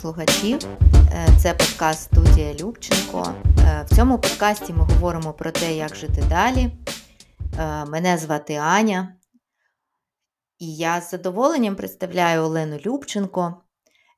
[0.00, 0.58] слухачів.
[1.12, 3.34] Е, це подкаст студія Любченко.
[3.58, 6.70] Е, в цьому подкасті ми говоримо про те, як жити далі.
[7.58, 9.16] Е, мене звати Аня,
[10.58, 13.62] і я з задоволенням представляю Олену Любченко,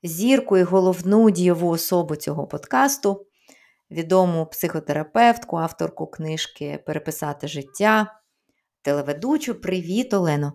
[0.03, 3.27] зірку і головну дієву особу цього подкасту,
[3.91, 8.21] відому психотерапевтку, авторку книжки Переписати життя,
[8.83, 9.55] телеведучу.
[9.55, 10.53] Привіт, Олено!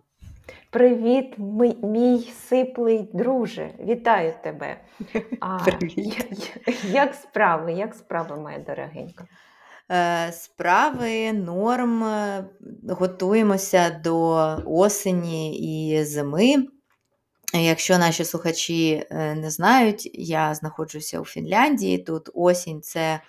[0.70, 4.78] Привіт, мій, мій сиплий друже, вітаю тебе.
[5.40, 6.52] А, Привіт.
[6.84, 9.26] Як справи, як справи, моя дорогенька?
[9.92, 12.04] Е, справи, норм,
[12.90, 16.56] готуємося до осені і зими.
[17.54, 21.98] Якщо наші слухачі е, не знають, я знаходжуся у Фінляндії.
[21.98, 23.20] Тут осінь це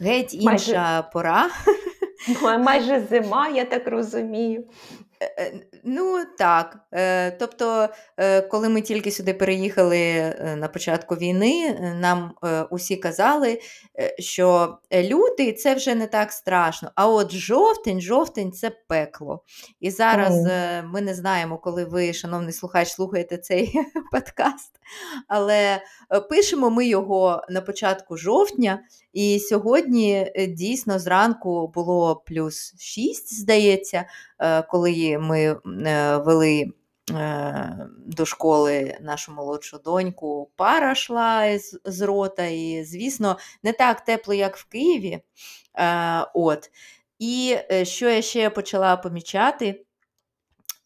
[0.00, 1.50] геть інша майже, пора.
[2.58, 4.64] Майже зима, я так розумію.
[5.38, 5.52] Е,
[5.84, 6.78] ну так.
[6.92, 12.34] Е, тобто, е, коли ми тільки сюди переїхали на початку війни, нам
[12.70, 13.60] усі казали,
[14.18, 16.90] що лютий це вже не так страшно.
[16.94, 19.42] А от жовтень, жовтень це пекло.
[19.80, 20.82] І зараз mm.
[20.86, 23.74] ми не знаємо, коли ви, шановний слухач, слухаєте цей
[24.12, 24.80] подкаст,
[25.28, 25.80] але
[26.30, 28.78] пишемо ми його на початку жовтня,
[29.14, 34.04] і сьогодні дійсно зранку було плюс 6, здається,
[34.68, 35.40] коли ми
[35.86, 36.64] е, вели
[37.10, 44.00] е, до школи нашу молодшу доньку, пара йшла з, з рота, і, звісно, не так
[44.00, 45.18] тепло, як в Києві.
[45.78, 46.70] Е, от.
[47.18, 49.80] І що я ще почала помічати?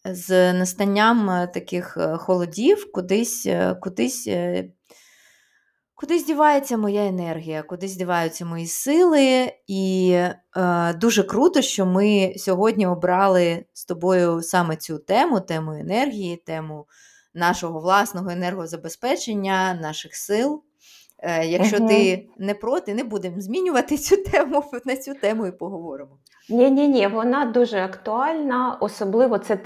[0.04, 3.48] З настанням таких холодів кудись
[3.80, 4.28] кудись
[6.00, 10.10] Кудись дівається моя енергія, кудись діваються мої сили, і
[10.56, 16.86] е, дуже круто, що ми сьогодні обрали з тобою саме цю тему, тему енергії, тему
[17.34, 20.62] нашого власного енергозабезпечення, наших сил.
[21.18, 21.88] Е, Якщо угу.
[21.88, 26.18] ти не проти, не будемо змінювати цю тему на цю тему і поговоримо.
[26.50, 29.56] Ні, ні, ні, вона дуже актуальна, особливо це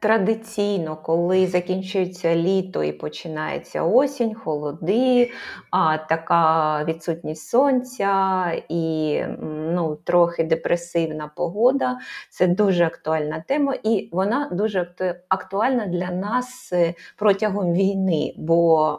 [0.00, 5.30] традиційно, коли закінчується літо і починається осінь, холоди,
[5.70, 11.98] а така відсутність сонця і ну, трохи депресивна погода.
[12.30, 14.94] Це дуже актуальна тема, і вона дуже
[15.28, 18.98] актуальна для нас е, протягом війни, бо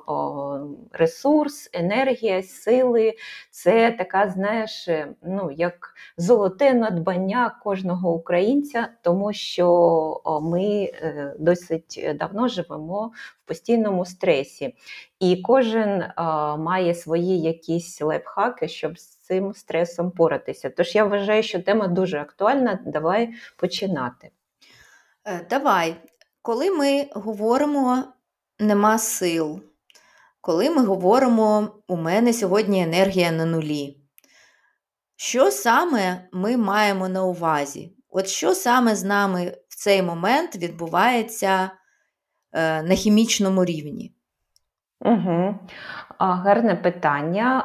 [0.92, 3.14] ресурс, енергія, сили
[3.52, 7.21] це така, знаєш, е, ну, як золоте надбання
[7.64, 10.84] кожного українця, тому що ми.
[10.84, 13.12] Е, досить давно живемо
[13.44, 14.76] в постійному стресі,
[15.20, 16.04] і кожен
[16.58, 20.70] має свої якісь лайфхаки, щоб з цим стресом поратися.
[20.70, 22.80] Тож я вважаю, що тема дуже актуальна.
[22.86, 24.30] Давай починати.
[25.26, 25.96] Е, давай,
[26.42, 28.04] коли ми говоримо
[28.60, 29.62] нема сил,
[30.42, 34.01] коли ми говоримо, у мене сьогодні енергія на нулі.
[35.24, 37.94] Що саме ми маємо на увазі?
[38.10, 41.72] От що саме з нами в цей момент відбувається
[42.52, 44.14] е, на хімічному рівні?
[45.00, 45.60] Угу.
[46.24, 47.64] Гарне питання,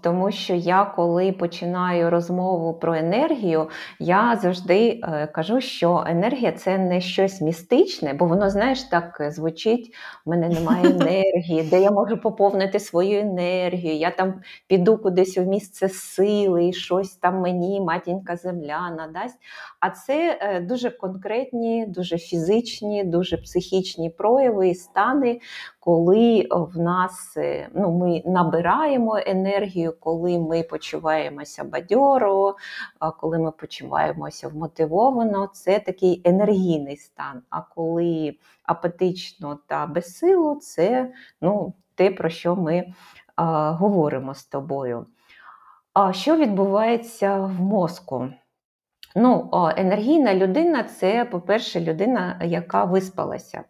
[0.00, 3.68] тому що я, коли починаю розмову про енергію,
[3.98, 9.94] я завжди е, кажу, що енергія це не щось містичне, бо воно, знаєш, так звучить:
[10.26, 14.34] у мене немає енергії, де я можу поповнити свою енергію, я там
[14.66, 19.38] піду кудись у місце сили, і щось там мені, матінька земля надасть.
[19.80, 25.40] А це е, дуже конкретні, дуже фізичні, дуже психічні прояви і стани,
[25.80, 27.36] коли в нас
[27.74, 32.56] ну, ми набираємо енергію, коли ми почуваємося бадьоро,
[33.20, 37.42] коли ми почуваємося вмотивовано, це такий енергійний стан.
[37.50, 42.92] А коли апатично та безсилу, це ну, те, про що ми
[43.36, 45.06] а, говоримо з тобою.
[45.94, 48.28] А що відбувається в мозку?
[49.16, 53.64] Ну, Енергійна людина це, по-перше, людина, яка виспалася.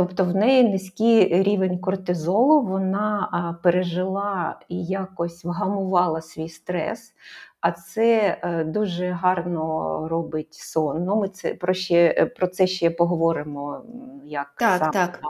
[0.00, 7.14] Тобто в неї низький рівень кортизолу, вона пережила і якось вгамувала свій стрес,
[7.60, 11.04] а це е, дуже гарно робить сон.
[11.04, 13.82] Ну, Ми це про ще е, про це ще поговоримо,
[14.24, 15.20] як так, саме так.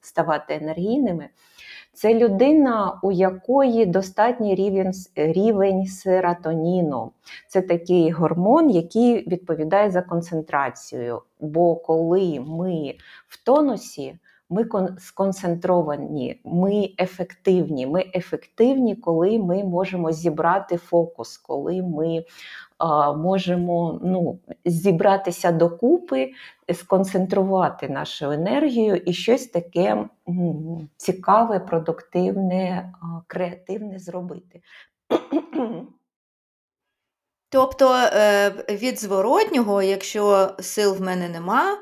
[0.00, 1.28] ставати енергійними.
[1.92, 7.12] Це людина, у якої достатній рівень рівень серотоніну.
[7.48, 11.22] Це такий гормон, який відповідає за концентрацію.
[11.40, 12.94] Бо коли ми
[13.26, 14.18] в тонусі,
[14.50, 14.68] ми
[14.98, 17.86] сконцентровані, ми ефективні.
[17.86, 22.24] Ми ефективні, коли ми можемо зібрати фокус, коли ми
[22.78, 26.30] а, можемо ну, зібратися докупи,
[26.74, 30.08] сконцентрувати нашу енергію і щось таке
[30.96, 32.92] цікаве, продуктивне,
[33.26, 34.60] креативне зробити.
[37.50, 41.78] Тобто е, від зворотнього, якщо сил в мене нема,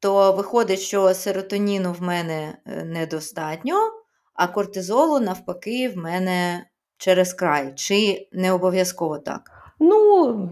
[0.00, 3.76] то виходить, що серотоніну в мене е, недостатньо,
[4.34, 6.66] а кортизолу, навпаки, в мене
[6.96, 7.72] через край.
[7.76, 9.61] Чи не обов'язково так?
[9.84, 10.48] Ну,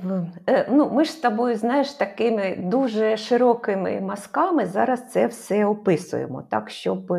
[0.48, 6.42] е, ну, ми ж з тобою, знаєш, такими дуже широкими мазками зараз це все описуємо,
[6.50, 7.12] так, щоб,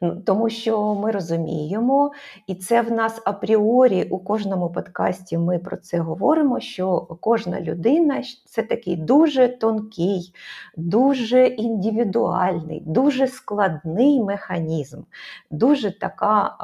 [0.00, 2.12] ну, тому що ми розуміємо,
[2.46, 8.22] і це в нас апріорі у кожному подкасті ми про це говоримо, що кожна людина
[8.44, 10.34] це такий дуже тонкий,
[10.76, 15.02] дуже індивідуальний, дуже складний механізм,
[15.50, 16.56] дуже така,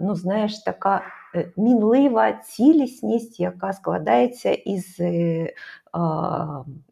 [0.00, 1.02] ну, знаєш, така.
[1.56, 5.52] Мінлива цілісність, яка складається із е,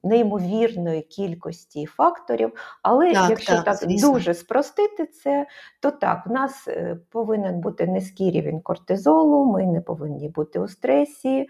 [0.02, 2.52] неймовірної кількості факторів.
[2.82, 5.46] Але так, якщо так, так дуже спростити це,
[5.80, 10.68] то так, в нас е, повинен бути низький рівень кортизолу, ми не повинні бути у
[10.68, 11.48] стресі,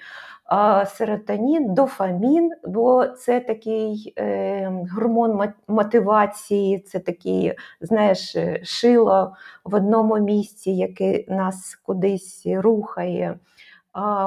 [0.86, 9.32] серотонін, дофамін, бо це такий е, гормон мотивації, це такий, знаєш, шило
[9.64, 13.38] в одному місці, яке нас кудись рухає.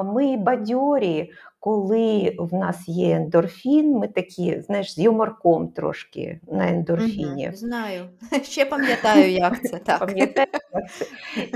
[0.05, 7.47] Ми бадьорі, коли в нас є ендорфін, ми такі, знаєш, з юморком трошки на ендорфіні.
[7.47, 8.09] Угу, Знаю.
[8.43, 9.99] Ще пам'ятаю, як це так.
[9.99, 11.05] Пам'ятаю, як це.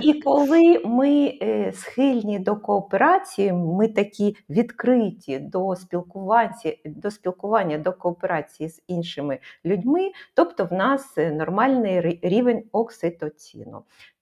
[0.01, 6.53] І коли ми е, схильні до кооперації, ми такі відкриті до спілкування,
[6.85, 13.81] до спілкування, до кооперації з іншими людьми, тобто в нас е, нормальний рівень окситоціну.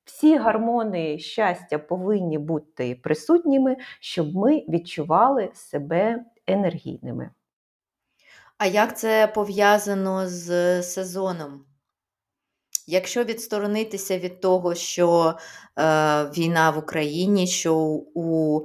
[0.10, 7.30] Всі гармони щастя повинні бути присутніми, щоб ми відчували себе енергійними.
[8.58, 11.66] А як це пов'язано з сезоном?
[12.88, 15.38] Якщо відсторонитися від того, що
[15.80, 15.84] е,
[16.24, 17.76] війна в Україні, що
[18.14, 18.62] у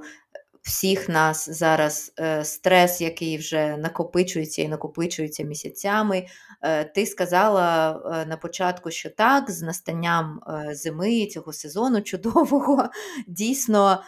[0.65, 6.25] всіх нас зараз е, стрес, який вже накопичується і накопичується місяцями.
[6.61, 10.41] Е, ти сказала е, на початку, що так, з настанням
[10.71, 12.89] зими цього сезону чудового,
[13.27, 14.03] дійсно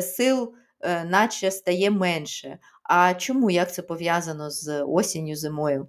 [0.00, 0.54] сил
[1.04, 2.58] наче стає менше.
[2.82, 5.88] А чому як це пов'язано з осінню зимою?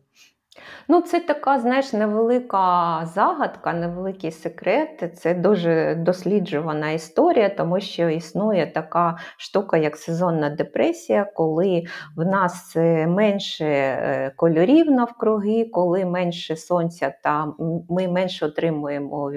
[0.88, 5.14] Ну, це така, знаєш, невелика загадка, невеликий секрет.
[5.18, 11.84] Це дуже досліджувана історія, тому що існує така штука, як сезонна депресія, коли
[12.16, 17.54] в нас е, менше е, кольорів навкруги, коли менше сонця, та
[17.90, 19.32] ми менше отримуємо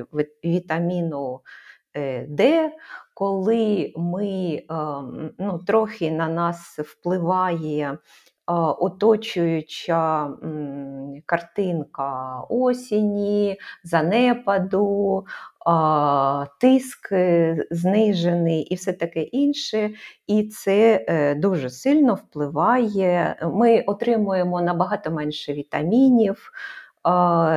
[0.45, 1.41] вітаміну
[2.29, 2.71] Д.
[3.15, 7.99] Коли ми ем, ну, трохи на нас впливає
[8.47, 10.31] оточуюча
[11.27, 15.27] картинка осені, занепаду,
[16.61, 19.91] тиск е, знижений і все таке інше.
[20.27, 23.37] І це е, дуже сильно впливає.
[23.55, 26.53] Ми отримуємо набагато менше вітамінів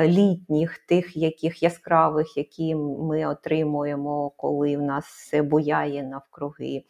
[0.04, 6.84] літніх, тих яких яскравих, які ми отримуємо, коли в нас все буяє навкруги.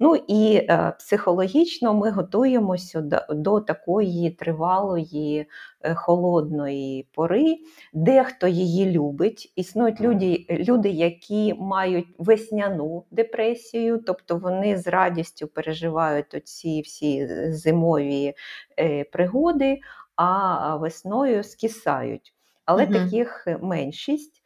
[0.00, 5.46] Ну і е, психологічно ми готуємося до, до такої тривалої
[5.82, 7.56] е, холодної пори,
[7.92, 9.52] дехто її любить.
[9.56, 18.34] Існують люди, люди, які мають весняну депресію, тобто вони з радістю переживають оці всі зимові
[18.78, 19.80] е, пригоди
[20.16, 22.34] а весною скисають.
[22.64, 22.92] Але угу.
[22.92, 24.42] таких меншість.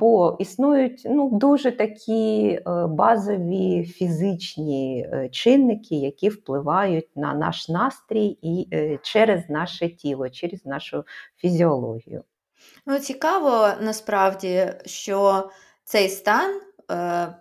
[0.00, 8.38] Бо існують ну, дуже такі е, базові фізичні е, чинники, які впливають на наш настрій
[8.42, 11.04] і е, через наше тіло, через нашу
[11.36, 12.24] фізіологію.
[12.86, 15.50] Ну, Цікаво насправді, що
[15.84, 16.60] цей стан,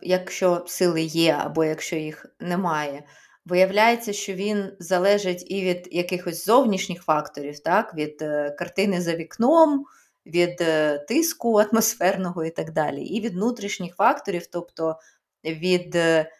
[0.01, 3.03] якщо сили є або якщо їх немає,
[3.45, 7.93] Виявляється, що він залежить і від якихось зовнішніх факторів, так?
[7.93, 9.85] від е, картини за вікном,
[10.25, 14.99] від е, тиску атмосферного і так далі, і від внутрішніх факторів, тобто
[15.43, 16.31] від е,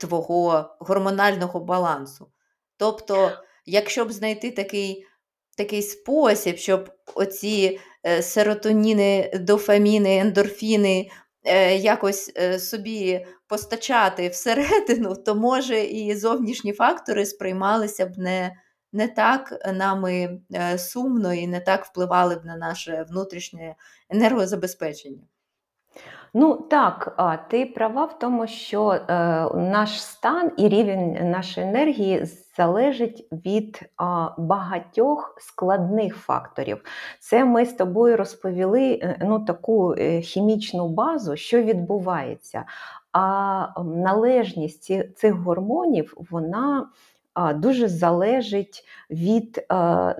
[0.00, 2.28] твого гормонального балансу.
[2.76, 3.30] Тобто,
[3.66, 5.06] якщо б знайти такий
[5.56, 7.80] такий спосіб, щоб оці
[8.20, 11.10] серотоніни, дофаміни, ендорфіни
[11.76, 18.56] якось е, собі постачати всередину, то може і зовнішні фактори сприймалися б не
[18.94, 23.74] не так нами е, сумно і не так впливали б на наше внутрішнє
[24.10, 25.22] енергозабезпечення.
[26.34, 27.16] Ну так,
[27.50, 29.04] ти права в тому, що е,
[29.54, 33.82] наш стан і рівень нашої енергії залежить від
[34.38, 36.84] багатьох складних факторів.
[37.20, 42.64] Це ми з тобою розповіли е, ну, таку е, хімічну базу, що відбувається.
[43.12, 46.88] А належність цих гормонів, вона
[47.54, 49.66] дуже залежить від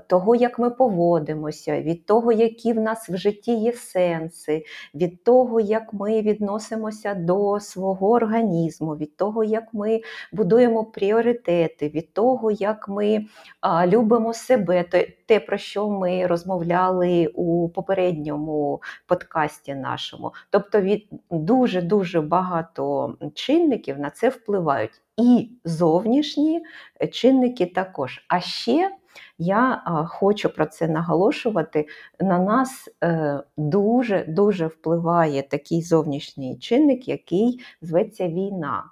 [0.07, 4.65] того, як ми поводимося, від того, які в нас в житті є сенси,
[4.95, 10.01] від того, як ми відносимося до свого організму, від того, як ми
[10.33, 13.27] будуємо пріоритети, від того, як ми
[13.87, 14.85] любимо себе,
[15.27, 20.33] те, про що ми розмовляли у попередньому подкасті нашому.
[20.51, 26.63] Тобто від дуже-дуже багато чинників на це впливають і зовнішні
[27.03, 28.25] е, чинники також.
[28.29, 28.91] А ще
[29.39, 31.87] я хочу про це наголошувати.
[32.21, 32.89] На нас
[33.57, 38.85] дуже-дуже впливає такий зовнішній чинник, який зветься війна.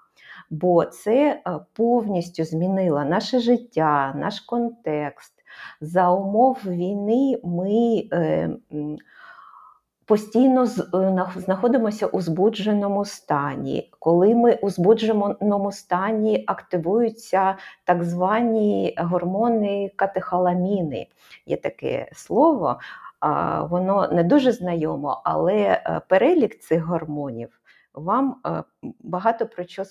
[0.50, 5.32] Бо це е, повністю змінило наше життя, наш контекст.
[5.80, 8.50] За умов війни ми е,
[10.10, 10.66] постійно е,
[11.36, 13.90] знаходимося у збудженому стані.
[13.98, 21.06] Коли ми у збудженому стані активуються так звані гормони катехаламіни,
[21.46, 22.78] є таке слово,
[23.60, 27.60] воно не дуже знайомо, але е, перелік цих гормонів.
[27.94, 28.62] Вам е,
[29.00, 29.82] багато про що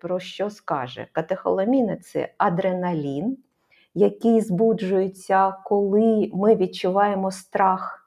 [0.00, 1.06] про що скаже.
[1.12, 3.38] Катехоламіни це адреналін,
[3.94, 8.01] який збуджується, коли ми відчуваємо страх.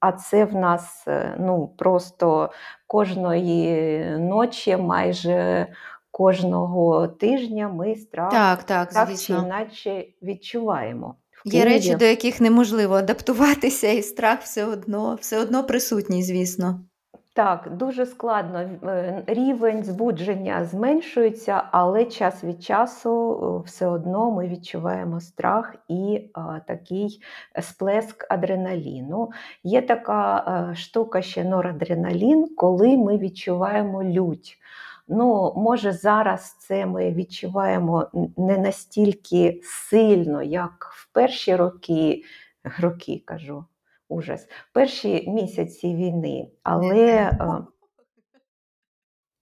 [0.00, 2.50] А це в нас е, ну, просто
[2.86, 5.66] кожної ночі, майже
[6.10, 11.14] кожного тижня ми страх так, так, так чи іначе відчуваємо.
[11.44, 16.80] Є речі, до яких неможливо адаптуватися, і страх все одно, все одно присутній, звісно.
[17.38, 18.58] Так, дуже складно.
[18.58, 26.30] Е, рівень збудження зменшується, але час від часу е, все одно ми відчуваємо страх і
[26.34, 27.22] а, такий
[27.62, 29.30] сплеск адреналіну.
[29.64, 34.58] Є така а, штука ще норадреналін, коли ми відчуваємо лють.
[35.08, 42.22] Ну, Може, зараз це ми відчуваємо не настільки сильно, як в перші роки,
[42.80, 43.64] роки кажу
[44.08, 44.48] ужас.
[44.72, 47.38] Перші місяці війни, але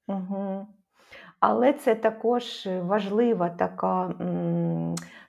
[0.08, 0.66] угу.
[1.40, 4.14] але це також важлива така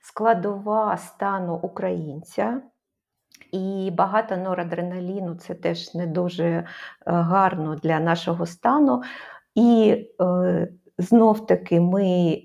[0.01, 2.61] складова стану українця.
[3.51, 6.65] І багато норадреналіну це теж не дуже е,
[7.05, 9.01] гарно для нашого стану.
[9.55, 10.67] І е,
[10.97, 12.41] знов таки ми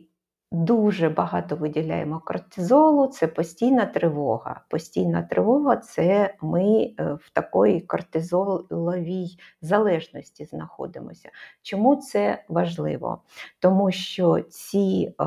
[0.54, 4.61] Дуже багато виділяємо кортизолу, це постійна тривога.
[4.68, 9.26] Постійна тривога це ми е, в такої кортизоловій
[9.62, 11.30] залежності знаходимося.
[11.62, 13.23] Чому це важливо?
[13.59, 15.25] Тому що ці е,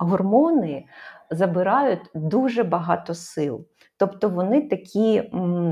[0.00, 0.84] гормони
[1.30, 3.66] забирають дуже багато сил.
[3.96, 5.30] Тобто вони такі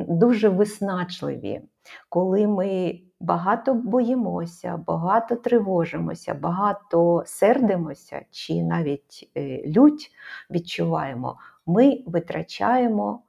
[0.08, 1.60] дуже виснажливі,
[2.08, 10.12] коли ми багато боїмося, багато тривожимося, багато сердимося, чи навіть е, лють
[10.50, 13.22] відчуваємо, ми витрачаємо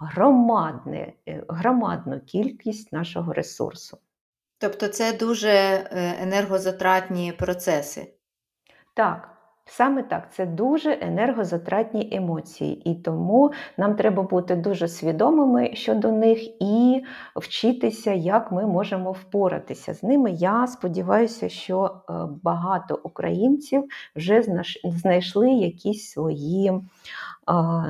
[0.00, 3.98] громадне, е, громадну кількість нашого ресурсу.
[4.58, 5.88] Тобто це дуже е,
[6.22, 8.14] енергозатратні процеси.
[8.94, 9.37] Так.
[9.70, 16.62] Саме так, це дуже енергозатратні емоції, і тому нам треба бути дуже свідомими щодо них
[16.62, 17.04] і
[17.36, 20.30] вчитися, як ми можемо впоратися з ними.
[20.30, 23.84] Я сподіваюся, що е, багато українців
[24.16, 24.44] вже
[24.84, 26.72] знайшли якісь свої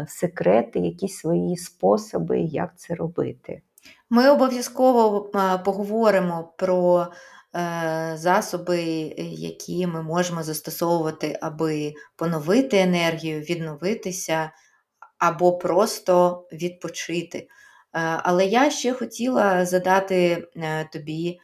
[0.07, 3.63] секрети, якісь свої способи, як це робити.
[4.11, 5.31] Ми обов'язково
[5.65, 7.38] поговоримо про Е,
[8.15, 8.83] засоби,
[9.19, 14.51] які ми можемо застосовувати, аби поновити енергію, відновитися
[15.19, 17.39] або просто відпочити.
[17.39, 17.49] Е,
[18.23, 21.41] але я ще хотіла задати е, тобі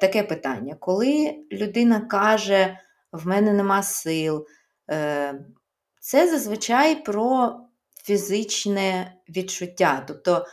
[0.00, 2.78] таке питання: коли людина каже,
[3.12, 4.46] в мене нема сил,
[6.00, 7.56] це зазвичай про
[8.04, 10.04] фізичне відчуття.
[10.08, 10.46] Тобто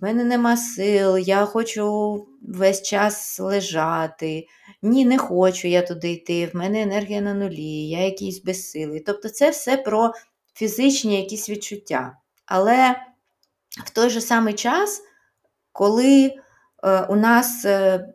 [0.00, 4.46] в мене нема сил, я хочу весь час лежати.
[4.82, 9.00] Ні, не хочу я туди йти, в мене енергія на нулі, я якийсь безсилий.
[9.00, 10.12] Тобто це все про
[10.54, 12.16] фізичні якісь відчуття.
[12.46, 12.96] Але
[13.84, 15.02] в той же самий час,
[15.72, 16.32] коли
[16.84, 18.08] е, у нас е,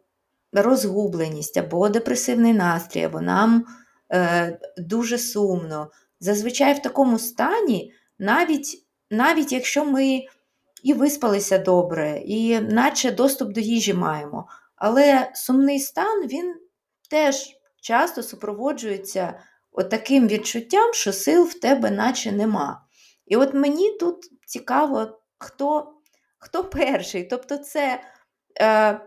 [0.53, 3.65] розгубленість або депресивний настрій, або нам
[4.13, 10.23] е, дуже сумно, зазвичай в такому стані, навіть, навіть якщо ми
[10.83, 14.47] і виспалися добре, і наче доступ до їжі маємо.
[14.75, 16.55] Але сумний стан він
[17.09, 17.35] теж
[17.81, 19.39] часто супроводжується
[19.91, 22.81] таким відчуттям, що сил в тебе наче нема.
[23.25, 25.93] І от мені тут цікаво, хто
[26.41, 27.23] хто перший.
[27.23, 28.01] Тобто, це,
[28.61, 28.99] е,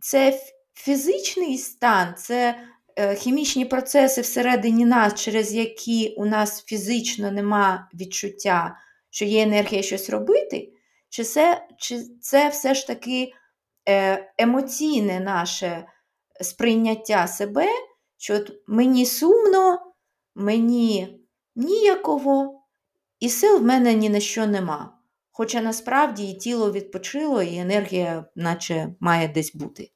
[0.00, 0.40] це
[0.74, 2.58] фізичний стан, це
[2.96, 8.76] е, хімічні процеси всередині нас, через які у нас фізично нема відчуття,
[9.10, 10.71] що є енергія щось робити,
[11.12, 13.32] чи це, чи це все ж таки
[13.88, 15.86] е, емоційне наше
[16.40, 17.66] сприйняття себе,
[18.16, 19.78] що от мені сумно,
[20.34, 21.20] мені
[21.56, 22.62] ніяково,
[23.20, 24.98] і сил в мене ні на що нема.
[25.30, 29.90] Хоча насправді і тіло відпочило, і енергія, наче має десь бути.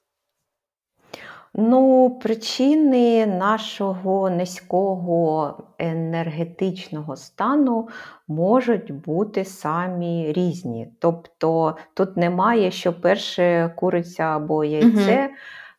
[1.58, 7.88] Ну, причини нашого низького енергетичного стану
[8.28, 10.88] можуть бути самі різні.
[10.98, 15.24] Тобто тут немає, що перше куриця або яйце.
[15.24, 15.34] Угу.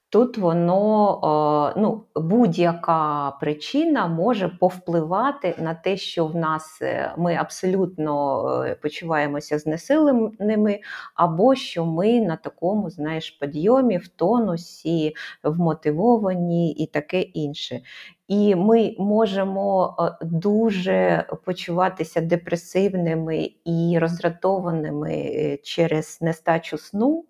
[0.10, 8.44] Тут воно ну, будь-яка причина може повпливати на те, що в нас е, ми абсолютно
[8.64, 10.80] е, почуваємося знесиленими,
[11.16, 17.82] або що ми на такому знаєш, підйомі, в тонусі, вмотивовані і таке інше.
[18.28, 27.26] І ми можемо е, дуже почуватися депресивними і роздратованими через нестачу сну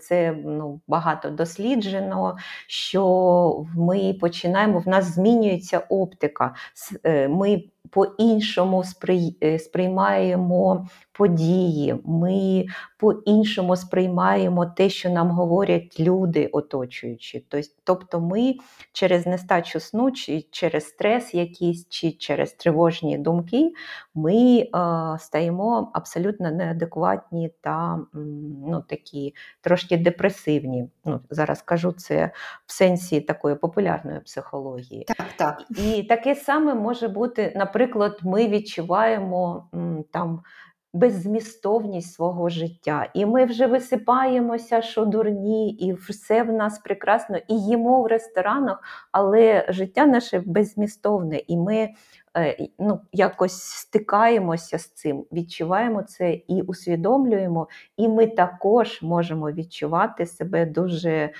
[0.00, 6.54] це ну, багато досліджено, що ми починаємо, в нас змінюється оптика.
[7.04, 8.84] Е, ми по-іншому
[9.42, 12.64] е, сприймаємо події, ми
[12.98, 17.46] по-іншому сприймаємо те, що нам говорять люди, оточуючі.
[17.84, 18.54] Тобто ми
[18.92, 23.72] через нестачу сну, чи через стрес якийсь, чи через тривожні думки,
[24.14, 24.68] ми е,
[25.18, 28.00] стаємо абсолютно неадекватні та
[28.66, 30.88] ну, такі трошки депресивні.
[31.04, 32.30] Ну, Зараз кажу це
[32.66, 35.04] в сенсі такої популярної психології.
[35.04, 35.64] Так, так.
[35.78, 37.69] І таке саме може бути, наприклад,
[38.22, 39.70] ми відчуваємо
[40.10, 40.40] там
[40.92, 43.10] беззмістовність свого життя.
[43.14, 49.08] І ми вже висипаємося, що дурні, і все в нас прекрасно, і їмо в ресторанах,
[49.12, 51.88] але життя наше беззмістовне, і ми
[52.36, 60.26] е, ну, якось стикаємося з цим, відчуваємо це і усвідомлюємо, і ми також можемо відчувати
[60.26, 61.30] себе дуже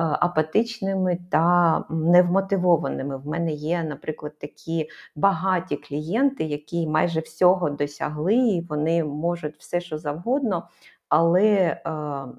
[0.00, 3.16] апатичними та невмотивованими.
[3.16, 9.80] В мене є, наприклад, такі багаті клієнти, які майже всього досягли, і вони можуть все,
[9.80, 10.68] що завгодно,
[11.08, 11.80] але е,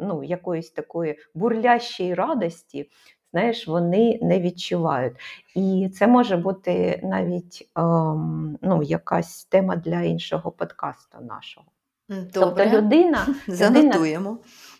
[0.01, 2.89] ну, якоїсь такої бурлящої радості.
[3.31, 5.13] Знаєш, вони не відчувають.
[5.55, 11.67] І це може бути навіть ем, ну, якась тема для іншого подкасту нашого.
[12.07, 12.63] Тобто Добре.
[12.63, 14.37] Тобто людина, Занотуємо.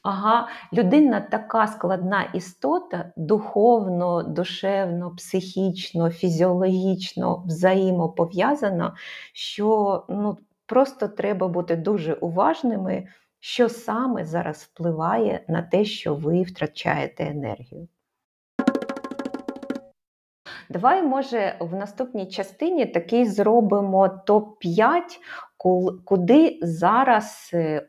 [0.10, 8.96] Ага, людина така складна істота, духовно, душевно, психічно, фізіологічно взаємопов'язана,
[9.34, 13.08] що ну, просто треба бути дуже уважними,
[13.40, 17.88] що саме зараз впливає на те, що ви втрачаєте енергію.
[20.70, 25.02] Давай, може, в наступній частині такий зробимо топ-5,
[26.06, 27.88] куди зараз е,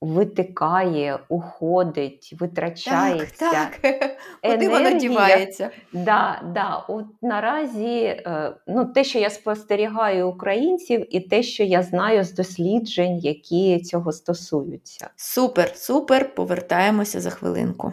[0.00, 3.50] витикає, уходить, витрачається.
[3.50, 4.16] Так, так.
[4.42, 5.70] Куди воно дівається?
[5.92, 6.84] Да, да.
[6.88, 12.32] От Наразі е, ну, те, що я спостерігаю українців, і те, що я знаю з
[12.32, 15.10] досліджень, які цього стосуються.
[15.16, 16.34] Супер, супер.
[16.34, 17.92] Повертаємося за хвилинку.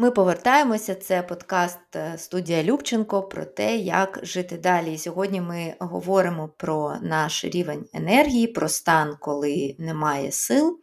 [0.00, 0.94] Ми повертаємося.
[0.94, 4.94] Це подкаст е, студія Любченко про те, як жити далі.
[4.94, 10.80] І сьогодні ми говоримо про наш рівень енергії, про стан, коли немає сил.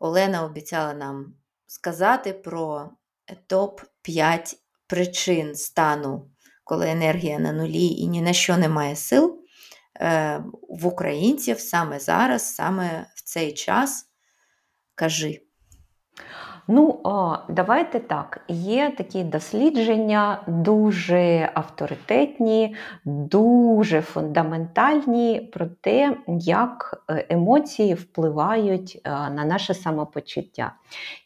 [0.00, 1.34] Олена обіцяла нам
[1.66, 2.90] сказати про
[3.48, 4.56] топ-5
[4.86, 6.30] причин стану,
[6.64, 9.44] коли енергія на нулі і ні на що немає сил.
[10.00, 14.06] Е, в українців саме зараз, саме в цей час.
[14.94, 15.40] Кажи.
[16.72, 17.00] Ну,
[17.48, 18.40] давайте так.
[18.48, 29.44] Є такі дослідження, дуже авторитетні, дуже фундаментальні про те, як е, емоції впливають е, на
[29.44, 30.72] наше самопочуття.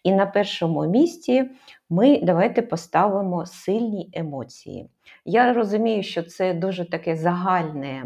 [0.02, 1.50] І на першому місці
[1.90, 4.88] ми давайте поставимо сильні емоції.
[5.24, 8.04] Я розумію, що це дуже таке загальне,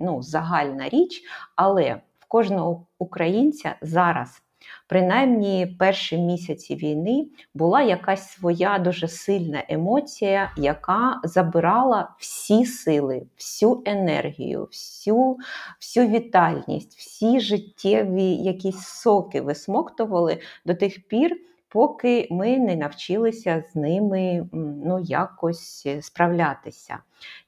[0.00, 1.22] ну, загальна річ,
[1.56, 4.42] але в кожного українця зараз
[4.86, 13.82] принаймні перші місяці війни була якась своя дуже сильна емоція, яка забирала всі сили, всю
[13.84, 15.36] енергію, всю,
[15.80, 20.38] всю вітальність, всі життєві якісь соки висмоктували.
[20.64, 21.36] До тих пір
[21.70, 26.98] поки ми не навчилися з ними ну, якось е, справлятися.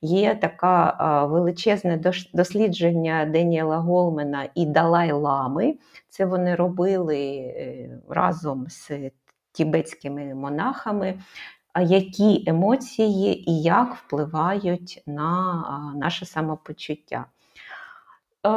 [0.03, 0.93] Є таке
[1.27, 2.01] величезне
[2.35, 5.75] дослідження Деніела Голмена і Далай Лами.
[6.09, 8.91] Це вони робили е, разом з
[9.53, 11.15] тібетськими монахами.
[11.81, 17.25] Які емоції і як впливають на наше самопочуття?
[18.47, 18.51] Е,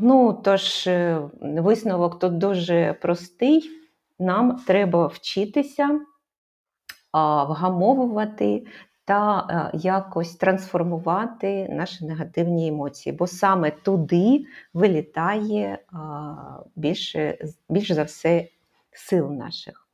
[0.00, 0.88] ну, тож,
[1.40, 3.79] висновок тут дуже простий
[4.20, 6.00] нам треба вчитися
[7.48, 8.66] вгамовувати
[9.04, 15.78] та е, якось трансформувати наші негативні емоції, бо саме туди вилітає
[16.76, 18.48] більше, більш за все
[18.92, 19.88] сил наших.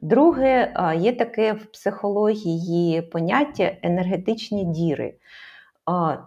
[0.00, 5.14] Друге, є таке в психології поняття енергетичні діри.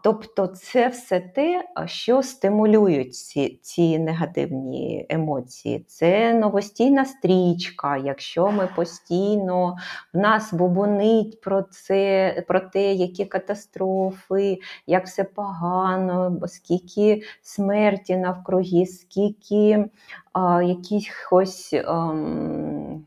[0.04, 5.86] Тобто це все те, що стимулюють ці ці негативні емоції.
[5.88, 9.76] Це новостійна стрічка, якщо ми постійно
[10.13, 18.86] в нас бубонить про це, про те, які катастрофи, як все погано, скільки смерті навкруги,
[18.86, 19.86] скільки
[20.34, 21.73] а, якихось.
[21.73, 23.06] А, ем,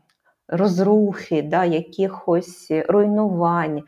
[0.49, 3.83] Розрухи, да, якихось руйнувань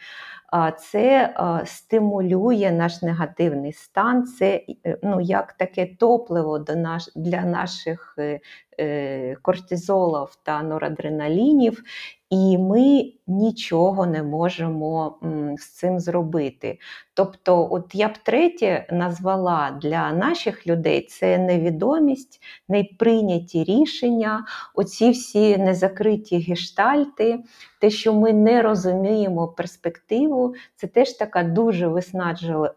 [0.80, 1.36] це
[1.66, 8.40] стимулює наш негативний стан, це е, ну, як таке топливо до наш, для наших е,
[8.80, 11.84] е, кортизолів та норадреналінів,
[12.30, 15.18] і ми нічого не можемо
[15.58, 16.80] з цим зробити.
[17.14, 25.58] Тобто, от я б третє назвала для наших людей це невідомість, неприйняті рішення, оці всі
[25.58, 27.40] незакриті гештальти,
[27.82, 31.88] те, що ми не розуміємо перспективу, це теж така дуже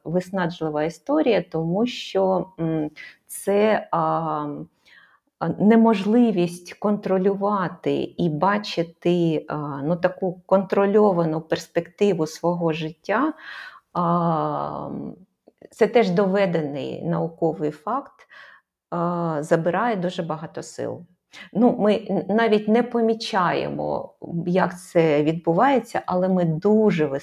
[0.04, 2.46] виснажлива, історія, тому що
[3.26, 3.88] це.
[3.90, 4.46] А,
[5.58, 9.46] неможливість контролювати і бачити
[9.82, 13.32] ну, таку контрольовану перспективу свого життя,
[15.70, 18.28] це теж доведений науковий факт,
[19.44, 21.06] забирає дуже багато сил.
[21.52, 24.14] Ну, Ми навіть не помічаємо,
[24.46, 27.20] як це відбувається, але ми дуже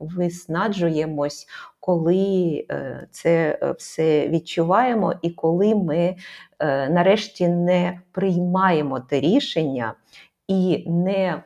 [0.00, 1.46] виснаджуємось,
[1.80, 6.16] коли е, це е, все відчуваємо, і коли ми
[6.58, 9.94] е, нарешті не приймаємо те рішення
[10.48, 11.42] і не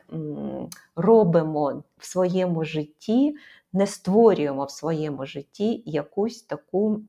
[0.95, 3.35] робимо в своєму житті,
[3.73, 7.01] не створюємо в своєму житті якусь таку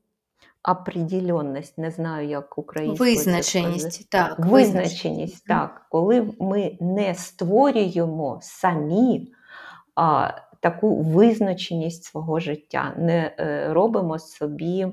[0.63, 3.15] определенність, не знаю, як українською.
[3.15, 4.39] Визначеність, так.
[4.39, 5.85] Визначеність, так.
[5.89, 9.33] Коли ми не створюємо самі
[9.95, 14.87] а, таку визначеність свого життя, не е, робимо собі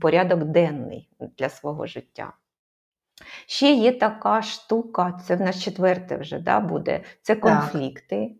[0.00, 2.32] порядок денний для свого життя.
[3.46, 8.36] Ще є така штука, це в нас четверте вже да, буде, це конфлікти.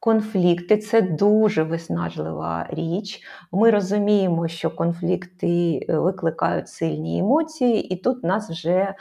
[0.00, 3.22] Конфлікти це дуже виснажлива річ.
[3.52, 8.94] Ми розуміємо, що конфлікти е, викликають сильні емоції, і тут нас вже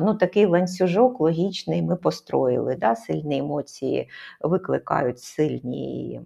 [0.00, 2.76] ну, такий ланцюжок логічний ми построїли.
[2.76, 2.96] Да?
[2.96, 4.08] Сильні емоції
[4.40, 6.20] викликають сильні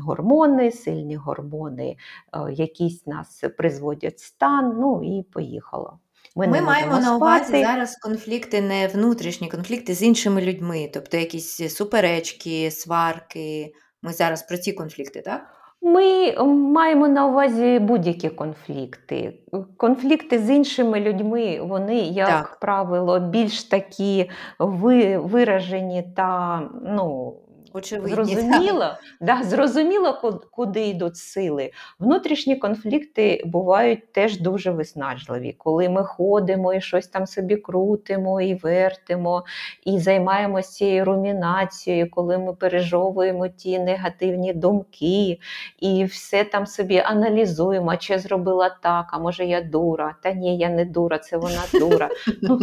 [0.00, 1.96] гормони, сильні гормони
[2.32, 5.98] е, якісь нас призводять в стан, ну і поїхало.
[6.36, 11.74] Ми, Ми маємо на увазі зараз конфлікти, не внутрішні конфлікти з іншими людьми, тобто якісь
[11.76, 13.72] суперечки, сварки.
[14.02, 15.42] Ми зараз про ці конфлікти, так?
[15.82, 19.38] Ми маємо на увазі будь-які конфлікти.
[19.76, 22.58] Конфлікти з іншими людьми, вони, як так.
[22.60, 27.36] правило, більш такі виражені та ну,
[27.74, 31.70] Очевидні, Зрозуміло, да, зрозуміло, куди йдуть сили.
[31.98, 38.54] Внутрішні конфлікти бувають теж дуже виснажливі, коли ми ходимо і щось там собі крутимо і
[38.54, 39.44] вертимо,
[39.84, 45.38] і займаємося цією румінацією, коли ми пережовуємо ті негативні думки,
[45.80, 50.58] і все там собі аналізуємо, а чи зробила так, а може я дура, та ні,
[50.58, 52.08] я не дура, це вона дура.
[52.42, 52.60] Ну,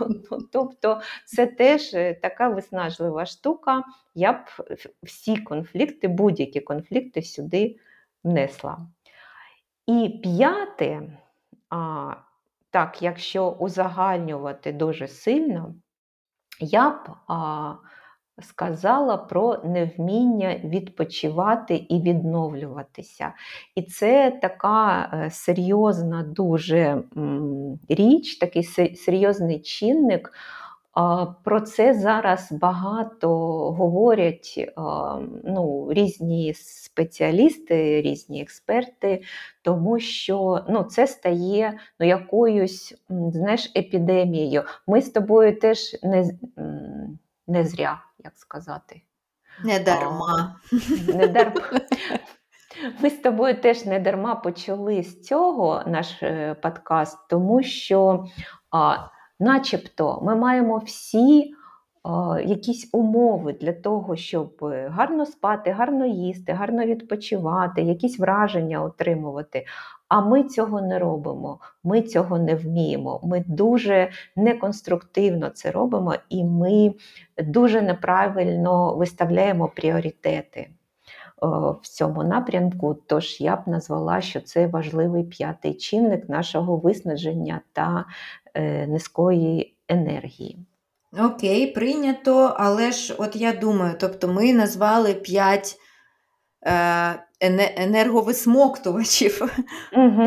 [0.00, 3.82] ну, ну, тобто це теж е, така виснажлива штука
[4.14, 4.44] я б
[5.02, 7.76] всі конфлікти, будь-які конфлікти сюди
[8.24, 8.86] внесла.
[9.86, 11.02] І п'яте,
[11.70, 12.14] а,
[12.70, 15.74] так, якщо узагальнювати дуже сильно,
[16.60, 17.74] я б а,
[18.42, 23.32] сказала про невміння відпочивати і відновлюватися.
[23.74, 27.02] І це така е, серйозна дуже
[27.88, 28.62] річ, такий
[28.96, 30.32] серйозний чинник.
[31.44, 33.28] Про це зараз багато
[33.72, 34.72] говорять
[35.44, 39.22] ну, різні спеціалісти, різні експерти,
[39.62, 44.62] тому що ну, це стає ну, якоюсь знаєш, епідемією.
[44.86, 46.30] Ми з тобою теж не
[47.46, 49.02] не зря, як сказати.
[49.64, 50.56] Не дарма.
[50.72, 51.60] А, не дарма.
[53.00, 58.26] Ми з тобою теж не дарма почали з цього наш е, подкаст, тому що
[58.70, 58.96] а,
[59.44, 61.54] начебто ми маємо всі
[62.02, 68.82] а, якісь умови для того, щоб е, гарно спати, гарно їсти, гарно відпочивати, якісь враження
[68.82, 69.66] отримувати.
[70.08, 73.20] А ми цього не робимо, ми цього не вміємо.
[73.24, 76.94] Ми дуже неконструктивно це робимо, і ми
[77.38, 80.68] дуже неправильно виставляємо пріоритети
[81.42, 82.94] в цьому напрямку.
[83.06, 88.04] Тож я б назвала, що це важливий п'ятий чинник нашого виснаження та
[88.54, 90.58] е, низької енергії.
[91.18, 95.76] Окей, прийнято, але ж от я думаю, тобто ми назвали п'ять
[96.66, 97.24] е,
[97.76, 99.42] енерговисмоктувачів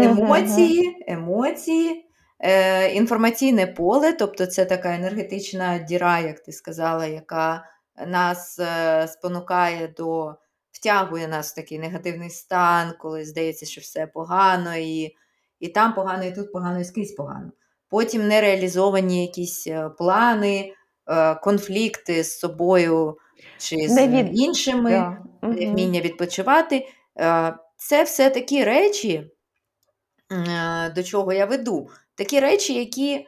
[0.04, 2.06] емоції, емоції,
[2.40, 7.66] е, інформаційне поле, тобто це така енергетична діра, як ти сказала, яка
[8.08, 10.36] нас е, спонукає до
[10.78, 15.16] втягує нас в такий негативний стан, коли здається, що все погано, і
[15.60, 17.52] і там погано, і тут погано, і скрізь погано.
[17.90, 20.74] Потім нереалізовані якісь е, плани,
[21.08, 23.18] е, конфлікти з собою
[23.58, 24.40] чи з від...
[24.40, 25.24] іншими, да.
[25.48, 26.88] невміння відпочивати.
[27.20, 29.32] Е, це все такі речі,
[30.96, 31.90] до чого я веду.
[32.16, 33.28] Такі речі, які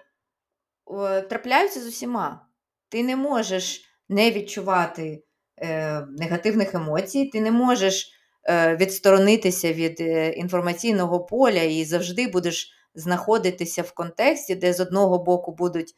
[1.29, 2.45] трапляються з усіма.
[2.89, 5.23] Ти не можеш не відчувати
[5.61, 8.11] е, негативних емоцій, ти не можеш
[8.49, 15.23] е, відсторонитися від е, інформаційного поля і завжди будеш знаходитися в контексті, де з одного
[15.23, 15.93] боку будуть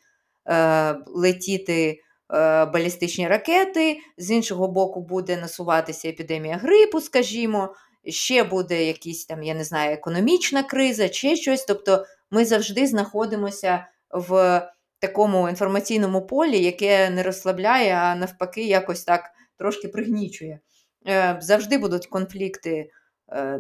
[0.50, 2.00] е, летіти
[2.34, 7.76] е, балістичні ракети, з іншого боку, буде насуватися епідемія грипу, скажімо.
[8.06, 11.66] Ще буде якась там, я не знаю, економічна криза чи щось.
[11.66, 14.62] Тобто ми завжди знаходимося в
[15.00, 20.60] такому інформаційному полі, яке не розслабляє, а навпаки, якось так трошки пригнічує.
[21.08, 22.90] Е, завжди будуть конфлікти,
[23.32, 23.60] е,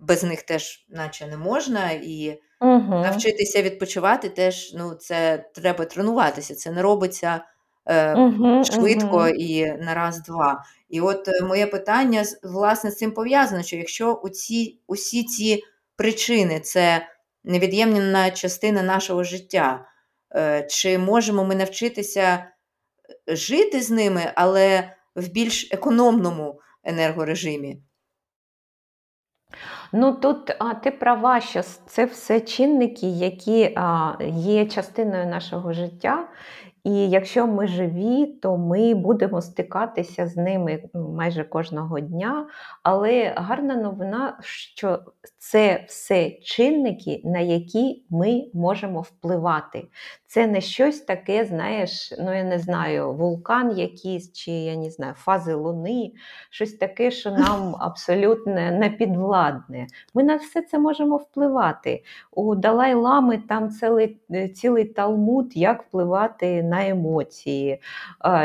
[0.00, 2.94] без них теж, наче не можна, і угу.
[2.94, 6.54] навчитися відпочивати теж ну, це треба тренуватися.
[6.54, 7.44] Це не робиться
[8.16, 9.28] угу, швидко угу.
[9.28, 10.64] і на раз-два.
[10.88, 15.62] І от моє питання власне з цим пов'язане, що якщо оці, усі ці
[15.96, 17.06] причини це
[17.44, 19.86] невід'ємна частина нашого життя,
[20.68, 22.46] чи можемо ми навчитися
[23.28, 27.82] жити з ними, але в більш економному енергорежимі.
[29.92, 36.28] Ну тут а, ти права, що це все чинники, які а, є частиною нашого життя,
[36.84, 42.46] і якщо ми живі, то ми будемо стикатися з ними майже кожного дня.
[42.82, 44.98] Але гарна новина, що
[45.38, 49.88] це все чинники, на які ми можемо впливати.
[50.26, 55.14] Це не щось таке, знаєш, ну я не знаю, вулкан якийсь, чи я не знаю,
[55.14, 56.12] фази луни,
[56.50, 59.86] щось таке, що нам абсолютно не підвладне.
[60.14, 62.04] Ми на все це можемо впливати.
[62.32, 64.20] У Далай Лами там цілий,
[64.54, 67.82] цілий талмуд, як впливати на емоції,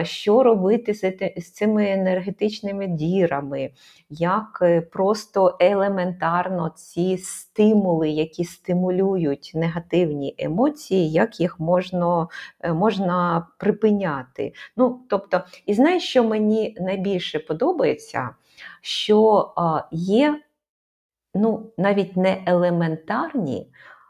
[0.04, 0.94] що робити
[1.38, 3.72] з цими енергетичними дірами,
[4.10, 12.28] як е, просто елементарно ці стимули, які стимулюють негативні емоції, як їх можна
[12.60, 14.54] е, можна припиняти.
[14.78, 18.30] Ну, тобто, І знаєш, що мені найбільше подобається,
[18.82, 19.54] що
[19.92, 20.42] є
[21.36, 23.68] ну, навіть не елементарні,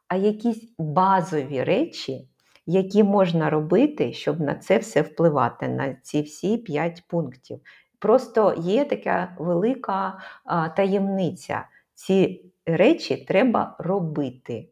[0.07, 2.27] а якісь базові речі,
[2.65, 7.59] які можна робити, щоб на це все впливати, на ці всі п'ять пунктів.
[7.99, 11.67] Просто є така велика а, таємниця.
[11.93, 14.69] Ці речі треба робити.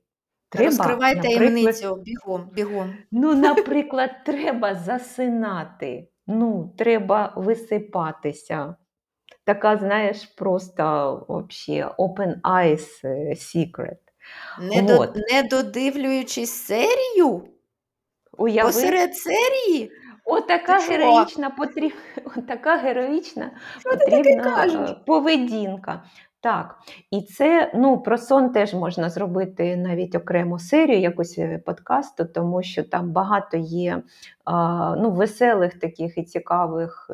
[0.50, 2.94] Треба, Розкривай таємницю бігом, бігом.
[3.12, 8.76] Ну, наприклад, треба засинати, ну, треба висипатися.
[9.46, 10.84] Така, знаєш, просто
[11.28, 13.98] вообще open eyes е, secret.
[14.62, 17.53] Не, до, не додивлюючись серію?
[18.38, 18.68] Уяви.
[18.68, 19.92] Посеред серії?
[20.26, 21.98] Отака героїчна потрібна,
[22.38, 23.52] отака героїчна
[23.84, 26.04] потрібна поведінка.
[26.44, 26.78] Так,
[27.12, 32.64] і це ну про сон теж можна зробити навіть окрему серію якусь е, подкасту, тому
[32.64, 34.04] що там багато є
[34.98, 37.14] ну, веселих таких і цікавих е,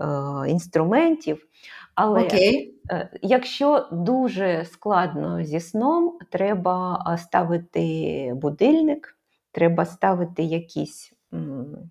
[0.00, 1.46] е, інструментів.
[1.94, 9.15] Але е, якщо дуже складно зі сном, треба ставити будильник,
[9.56, 11.12] треба ставити якісь.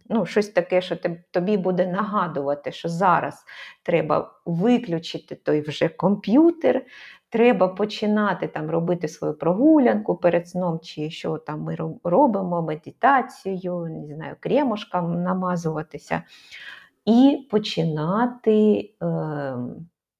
[0.09, 0.97] Ну, щось таке, що
[1.31, 3.45] тобі буде нагадувати, що зараз
[3.83, 6.85] треба виключити той вже комп'ютер,
[7.29, 14.15] треба починати там робити свою прогулянку перед сном, чи що там ми робимо, медитацію, не
[14.15, 16.23] знаю, кремушкам намазуватися,
[17.05, 19.55] і починати е,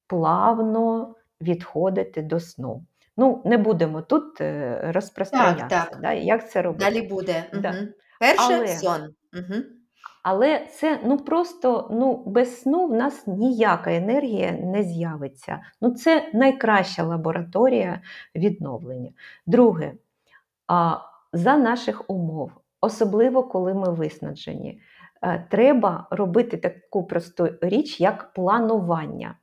[0.08, 2.86] плавно відходити до сну.
[3.18, 6.00] Ну, не будемо тут е, розпространятися, так.
[6.02, 6.86] да, як це робити.
[6.86, 7.44] Далі буде.
[7.54, 7.70] Да.
[7.70, 7.88] Угу.
[8.20, 9.02] Перше Але- сон.
[9.34, 9.64] Угу.
[10.24, 15.60] Але це ну просто ну, без сну в нас ніяка енергія не з'явиться.
[15.82, 18.02] Ну, це найкраща лабораторія
[18.36, 19.12] відновлення.
[19.46, 19.94] Друге,
[20.68, 20.98] а,
[21.34, 22.52] за наших умов,
[22.82, 24.82] особливо коли ми виснажені,
[25.22, 29.36] е, треба робити таку просту річ, як планування.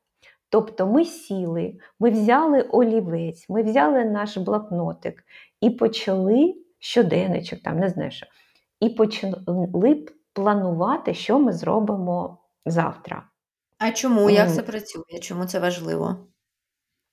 [0.52, 5.24] Тобто ми сіли, ми взяли олівець, ми взяли наш блокнотик
[5.60, 8.26] і почали щоденничок, там не знаю що,
[8.80, 13.28] і почали планувати, що ми зробимо завтра.
[13.78, 14.30] А чому?
[14.30, 15.18] Як це працює?
[15.20, 16.16] Чому це важливо?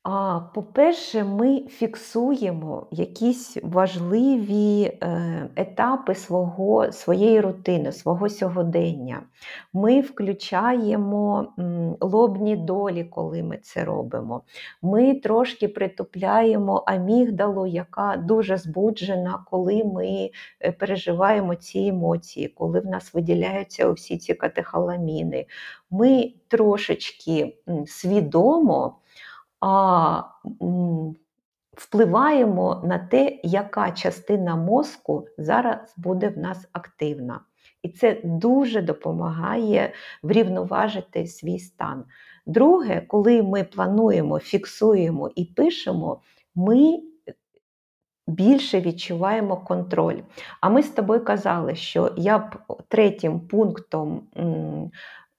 [0.03, 9.23] А, по-перше, ми фіксуємо якісь важливі е, етапи свого, своєї рутини, свого сьогодення.
[9.73, 11.53] Ми включаємо
[12.01, 14.41] лобні долі, коли ми це робимо.
[14.81, 20.29] Ми трошки притупляємо амігдалу, яка дуже збуджена, коли ми
[20.61, 25.45] е, переживаємо ці емоції, коли в нас виділяються всі ці катехоламіни.
[25.91, 27.57] Ми трошечки
[27.87, 28.95] свідомо
[29.61, 30.23] а,
[31.77, 37.39] впливаємо на те, яка частина мозку зараз буде в нас активна.
[37.83, 39.93] І це дуже допомагає
[40.23, 42.03] врівноважити свій стан.
[42.45, 46.21] Друге, коли ми плануємо, фіксуємо і пишемо,
[46.55, 46.99] ми
[48.27, 50.17] більше відчуваємо контроль.
[50.61, 52.55] А ми з тобою казали, що я б
[52.87, 54.21] третім пунктом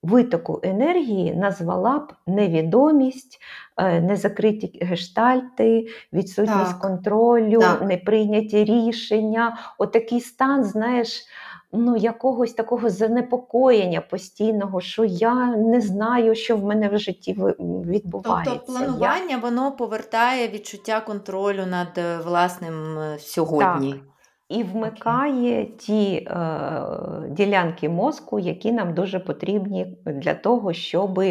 [0.03, 3.41] витоку енергії назвала б невідомість,
[3.77, 7.83] е, незакриті гештальти, відсутність Так, контролю, так.
[7.83, 11.25] неприйняті рішення, отакий стан, знаєш.
[11.73, 17.37] Ну, якогось такого занепокоєння постійного, що я не знаю, що в мене в житті
[17.87, 18.55] відбувається.
[18.67, 23.93] Тобто Я- планування воно повертає відчуття контролю над е, власним е, сьогодні.
[23.93, 24.01] Так.
[24.51, 26.83] І вмикає ті е,
[27.29, 31.23] ділянки мозку, які нам дуже потрібні для того, щоб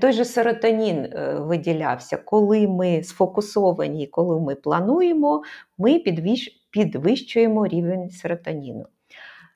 [0.00, 2.16] той же серотонін е, виділявся.
[2.16, 5.42] Коли ми сфокусовані, коли ми плануємо,
[5.78, 8.86] ми підвищ, підвищуємо рівень серотоніну.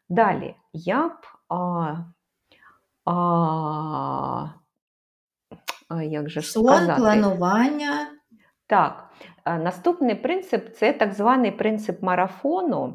[0.08, 1.12] Далі, я б.
[1.48, 1.96] А,
[5.88, 7.00] а, як же Сон, сказати?
[7.00, 8.06] планування.
[8.66, 9.11] Так, е,
[9.46, 12.94] наступний принцип це так званий принцип марафону.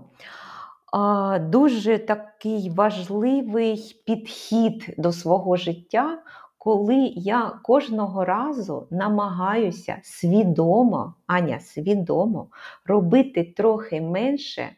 [1.40, 6.20] Дуже такий важливий підхід до свого життя,
[6.58, 12.48] коли я кожного разу намагаюся свідомо, Аня, свідомо
[12.86, 14.70] робити трохи менше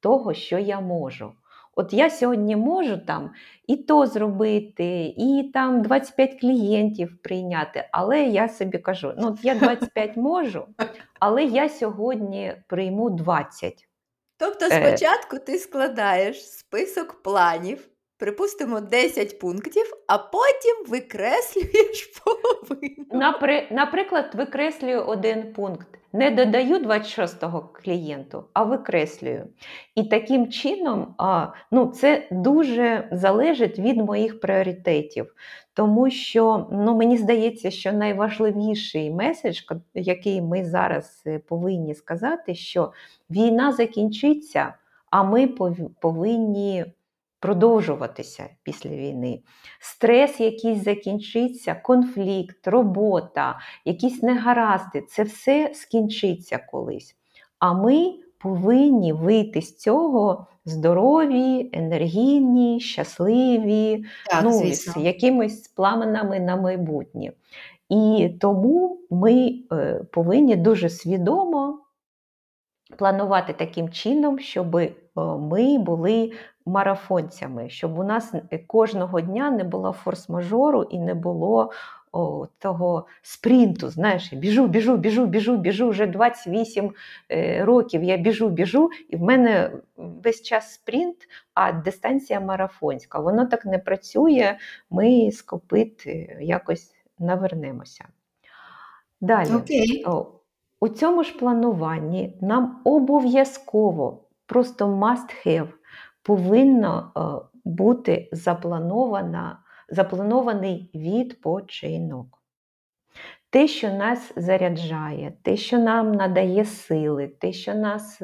[0.00, 1.32] того, що я можу.
[1.78, 3.30] От я сьогодні можу там
[3.66, 9.54] і то зробити, і там 25 клієнтів прийняти, але я собі кажу: ну от я
[9.54, 10.66] 25 можу,
[11.20, 13.88] але я сьогодні прийму 20.
[14.38, 14.70] Тобто Е.
[14.70, 23.06] спочатку ти складаєш список планів, припустимо, 10 пунктів, а потім викреслюєш половину.
[23.12, 23.68] Напри...
[23.70, 25.86] Наприклад, викреслюю один пункт.
[26.12, 29.46] Не додаю 26-го клієнту, а викреслюю.
[29.94, 35.34] І таким чином а, ну, це дуже залежить від моїх пріоритетів.
[35.74, 39.60] Тому що ну, мені здається, що найважливіший меседж,
[39.94, 42.92] який ми зараз е, повинні сказати, що
[43.30, 44.74] війна закінчиться,
[45.10, 45.46] а ми
[46.00, 46.84] повинні
[47.40, 49.40] продовжуватися після війни.
[49.80, 57.16] Стрес якийсь закінчиться, конфлікт, робота, якісь негаразди це все скінчиться колись.
[57.58, 64.92] А ми повинні вийти з цього здорові, енергійні, щасливі, Так, ну, звісно.
[64.92, 67.32] з якимись планами на майбутнє.
[67.88, 71.78] І тому ми е, повинні дуже свідомо
[72.96, 74.92] планувати таким чином, щоб е,
[75.38, 76.32] ми були
[76.66, 81.70] марафонцями, щоб у нас е, кожного дня не було форс-мажору і не було
[82.12, 83.88] о, того спринту.
[83.88, 85.88] Знаєш, біжу, біжу, біжу, біжу, біжу.
[85.88, 86.92] Вже 28
[87.30, 91.16] е, років я біжу, біжу, і в мене весь час спринт,
[91.54, 93.18] а дистанція марафонська.
[93.18, 94.56] Воно так не працює,
[94.90, 98.04] ми з копит е, якось навернемося.
[99.20, 100.04] Далі, Окей.
[100.80, 105.68] У цьому ж плануванні нам обов'язково, просто must have,
[106.22, 109.58] повинно е, бути запланована,
[109.88, 112.42] запланований відпочинок.
[113.50, 118.22] Те, що нас заряджає, те, що нам надає сили, те, що нас,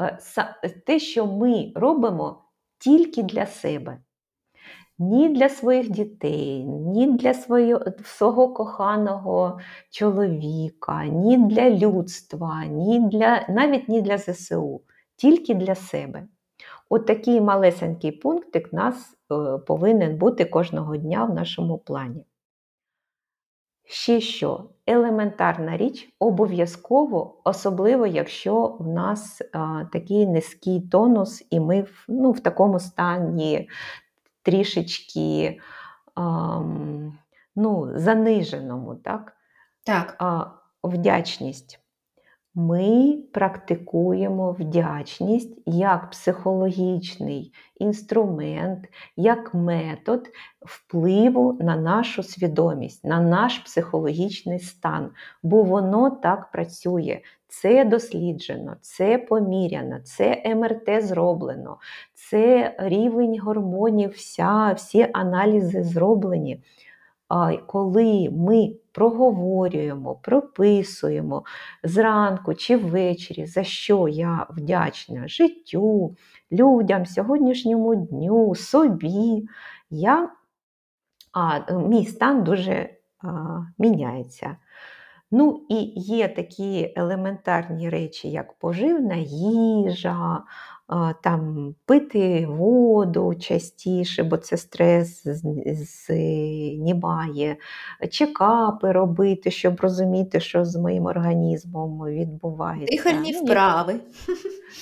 [0.00, 0.18] е,
[0.86, 2.44] те, що ми робимо
[2.78, 3.98] тільки для себе.
[5.02, 7.34] Ні для своїх дітей, ні для
[8.04, 9.58] свого, коханого
[9.90, 14.80] чоловіка, ні для людства, ні для, навіть ні для ЗСУ,
[15.16, 16.26] тільки для себе.
[16.88, 22.26] От такий малесенький пунктик нас е, повинен бути кожного дня в нашому плані.
[23.84, 24.64] Ще що?
[24.86, 32.30] Елементарна річ, обов'язково, особливо, якщо в нас а, такий низький тонус, і ми в, ну,
[32.30, 33.68] в такому стані
[34.42, 35.60] трішечки
[36.16, 37.18] ем,
[37.56, 39.36] ну, заниженому, так?
[39.84, 40.16] Так.
[40.18, 40.46] А,
[40.82, 41.79] вдячність
[42.60, 50.28] ми практикуємо вдячність як психологічний інструмент, як метод
[50.60, 55.10] впливу на нашу свідомість, на наш психологічний стан,
[55.42, 57.20] бо воно так працює.
[57.48, 61.76] Це досліджено, це поміряно, це МРТ зроблено,
[62.14, 66.62] це рівень гормонів, вся, всі аналізи зроблені
[67.66, 71.44] коли ми проговорюємо, прописуємо
[71.84, 76.16] зранку чи ввечері, за що я вдячна життю,
[76.52, 79.48] людям, сьогоднішньому дню, собі,
[79.90, 80.30] я,
[81.32, 83.28] а, мій стан дуже а,
[83.78, 84.56] міняється.
[85.30, 90.42] Ну і є такі елементарні речі, як поживна їжа,
[91.22, 95.26] там Пити воду частіше, бо це стрес
[96.06, 97.56] знімає,
[98.10, 102.96] чекапи робити, щоб розуміти, що з моїм організмом відбувається.
[102.96, 103.94] Дихальні ну, вправи.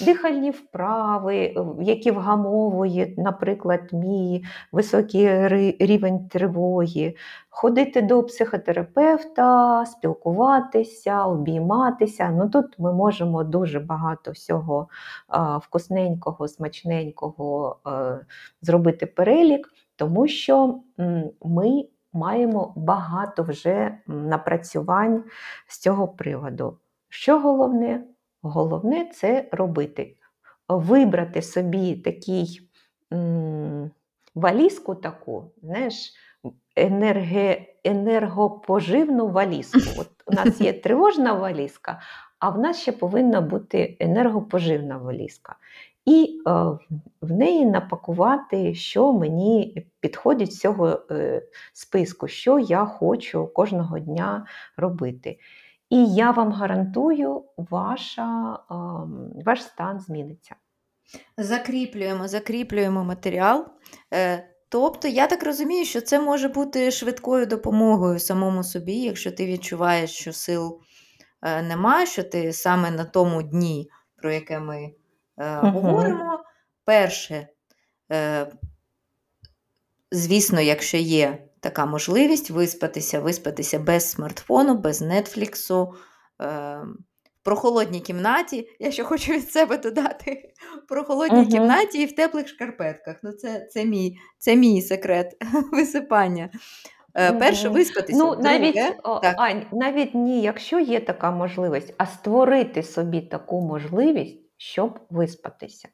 [0.00, 7.14] Дихальні вправи, які вгамовують, наприклад, мій високий рівень тривоги,
[7.50, 12.30] ходити до психотерапевта, спілкуватися, обійматися.
[12.30, 14.88] Ну Тут ми можемо дуже багато всього
[15.62, 18.26] вкусненького, смачненького е,
[18.62, 20.80] зробити перелік, тому що
[21.44, 25.24] ми маємо багато вже напрацювань
[25.66, 26.78] з цього приводу.
[27.08, 28.04] Що головне?
[28.42, 30.14] Головне це робити.
[30.68, 32.68] Вибрати собі такий
[33.12, 33.90] м,
[34.34, 36.12] валізку таку, знаєш,
[36.76, 39.80] енерге, енергопоживну валізку.
[40.00, 42.00] От У нас є тривожна валізка,
[42.38, 45.56] а в нас ще повинна бути енергопоживна валізка.
[46.04, 46.50] І е,
[47.20, 54.46] в неї напакувати, що мені підходить з цього е, списку, що я хочу кожного дня
[54.76, 55.38] робити.
[55.90, 58.58] І я вам гарантую, ваша,
[59.44, 60.54] ваш стан зміниться.
[61.36, 63.66] Закріплюємо, закріплюємо матеріал.
[64.14, 69.46] Е, Тобто, я так розумію, що це може бути швидкою допомогою самому собі, якщо ти
[69.46, 70.80] відчуваєш, що сил
[71.42, 74.92] е, немає, що ти саме на тому дні, про яке ми
[75.38, 76.44] е, говоримо.
[76.84, 77.48] Перше,
[78.12, 78.46] е,
[80.10, 85.94] звісно, якщо є така можливість виспатися, виспатися без смартфону, без нетфліксу.
[86.42, 86.80] Е,
[87.48, 90.52] прохолодній кімнаті, я ще хочу від себе додати,
[90.84, 91.50] в прохолодній uh-huh.
[91.50, 93.16] кімнаті і в теплих шкарпетках.
[93.22, 95.36] Ну, Це це, мій це мій секрет
[95.72, 96.50] висипання.
[97.14, 97.38] Uh-huh.
[97.38, 98.18] Перше виспатися.
[98.18, 104.38] Ну, навіть, о, Ань, навіть ні, якщо є така можливість, а створити собі таку можливість,
[104.56, 105.88] щоб виспатися.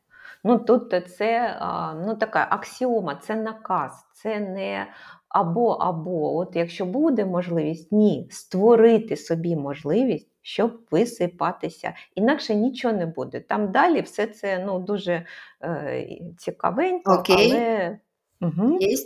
[0.44, 1.58] Ну, Тут це
[2.06, 4.86] ну, така аксіома, це наказ, це не
[5.28, 6.36] або або.
[6.36, 11.94] От Якщо буде можливість, ні, створити собі можливість щоб висипатися.
[12.14, 13.40] Інакше нічого не буде.
[13.40, 15.26] Там далі все це ну, дуже
[15.62, 17.52] е, цікавенько, Окей.
[17.52, 17.98] але
[18.40, 18.78] угу.
[18.80, 18.96] Є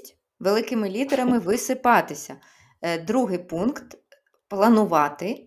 [0.40, 2.36] великими літерами висипатися.
[2.82, 3.98] Е, другий пункт
[4.48, 5.46] планувати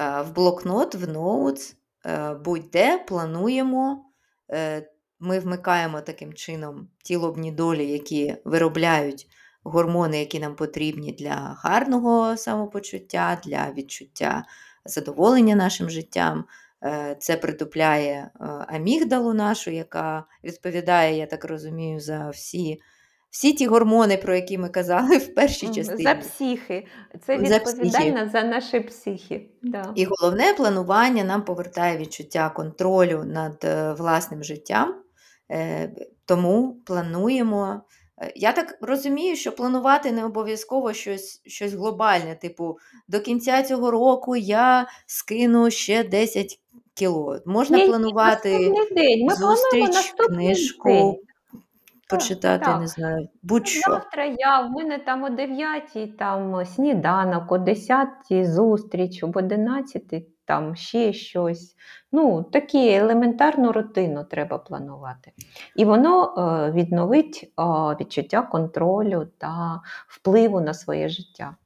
[0.00, 1.76] е, в блокнот, в ноутс,
[2.44, 4.05] будь-де плануємо.
[5.20, 9.26] Ми вмикаємо таким чином ті лобні долі, які виробляють
[9.62, 14.44] гормони, які нам потрібні для гарного самопочуття, для відчуття
[14.84, 16.44] задоволення нашим життям.
[16.84, 22.80] Е, це притупляє е, амігдалу нашу, яка відповідає, я так розумію, за всі
[23.30, 26.02] всі ті гормони, про які ми казали в першій частині.
[26.02, 26.86] За психи.
[27.26, 29.50] Це За за наші психи.
[29.62, 29.92] Да.
[29.94, 34.94] І головне планування нам повертає відчуття контролю над е, власним життям.
[35.50, 35.92] Е,
[36.24, 37.80] Тому плануємо.
[38.22, 42.34] Е, Я так розумію, що планувати не обов'язково щось, щось глобальне.
[42.34, 46.60] Типу, до кінця цього року я скину ще 10
[46.94, 47.38] кіло.
[47.46, 49.26] Можна Ні, ні, планувати наступний день.
[49.26, 51.25] Ми зустріч, книжку, день.
[52.10, 52.80] Почитати, так.
[52.80, 53.90] не знаю, будь-що.
[53.90, 60.76] Завтра я, в мене там о 9 там сніданок, о 10 зустріч, об 11 там
[60.76, 61.74] ще щось.
[62.12, 65.32] Ну, такі елементарну рутину треба планувати.
[65.76, 67.62] І воно е, відновить е,
[68.00, 71.56] відчуття контролю та впливу на своє життя.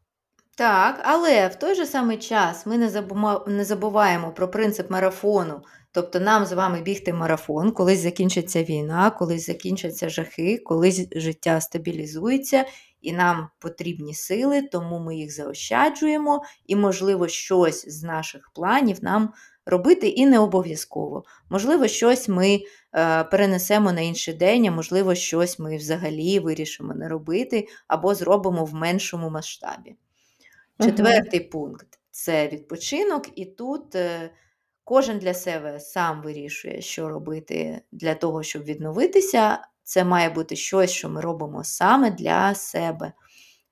[0.57, 3.03] Так, але в той же самий час ми не
[3.47, 5.63] не забуваємо про принцип марафону.
[5.93, 12.65] Тобто нам з вами бігти марафон, колись закінчиться війна, колись закінчаться жахи, колись життя стабілізується,
[13.01, 19.33] і нам потрібні сили, тому ми їх заощаджуємо, і, можливо, щось з наших планів нам
[19.67, 21.25] робити і не обов'язково.
[21.51, 22.61] Можливо, щось ми
[22.95, 28.65] е, перенесемо на інший день, а можливо, щось ми взагалі вирішимо не робити або зробимо
[28.65, 29.97] в меншому масштабі.
[30.81, 34.31] Четвертий пункт це відпочинок, і тут е,
[34.91, 39.59] кожен для себе сам вирішує, що робити для того, щоб відновитися.
[39.83, 43.13] Це має бути щось, що ми робимо саме для себе.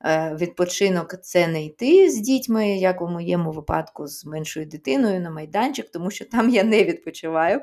[0.05, 5.31] Е, Відпочинок це не йти з дітьми, як у моєму випадку, з меншою дитиною на
[5.31, 7.62] майданчик, тому що там я не відпочиваю.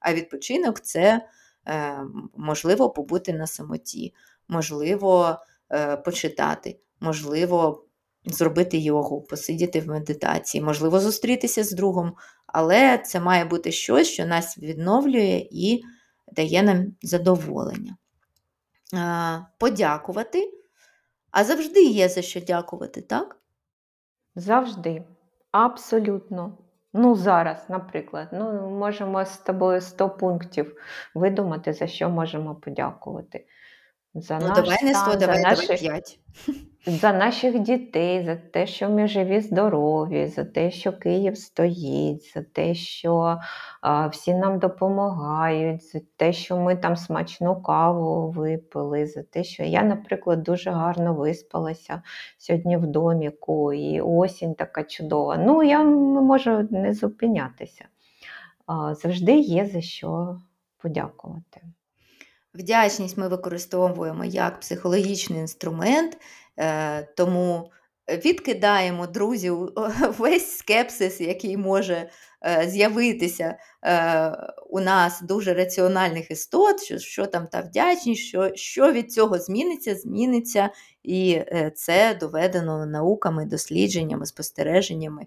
[0.00, 1.28] А відпочинок це
[1.68, 1.98] е,
[2.36, 4.14] можливо побути на самоті,
[4.48, 5.36] можливо
[5.72, 7.87] е, почитати, можливо
[8.28, 12.12] зробити йогу, посидіти в медитації, можливо, зустрітися з другом,
[12.46, 15.82] але це має бути щось, що нас відновлює і
[16.32, 17.96] дає нам задоволення.
[19.58, 20.52] Подякувати.
[21.30, 23.36] А завжди є за що дякувати, так?
[24.34, 25.04] Завжди.
[25.50, 26.58] Абсолютно.
[26.92, 30.76] Ну, зараз, наприклад, ну, можемо з тобою 100 пунктів
[31.14, 33.46] видумати, за що можемо подякувати.
[34.14, 36.20] За Ну, наш давай не 100, стан, давай, за, давай наші, 5.
[36.86, 42.42] за наших дітей, за те, що ми живі, здорові, за те, що Київ стоїть, за
[42.42, 43.38] те, що
[43.80, 49.62] а, всі нам допомагають, за те, що ми там смачну каву випили, за те, що
[49.62, 52.02] я, наприклад, дуже гарно виспалася
[52.38, 55.36] сьогодні в доміку, і осінь така чудова.
[55.36, 57.84] Ну, я можу не зупинятися.
[58.66, 60.40] А, Завжди є за що
[60.78, 61.60] подякувати.
[62.58, 66.16] Вдячність ми використовуємо як психологічний інструмент,
[66.58, 67.70] е, тому
[68.24, 69.68] відкидаємо друзів
[70.18, 72.10] весь скепсис, який може
[72.46, 74.32] е, з'явитися е,
[74.70, 79.94] у нас дуже раціональних істот, що, що там та вдячність, що, що від цього зміниться,
[79.94, 80.70] зміниться,
[81.02, 81.42] і
[81.74, 85.26] це доведено науками, дослідженнями, спостереженнями.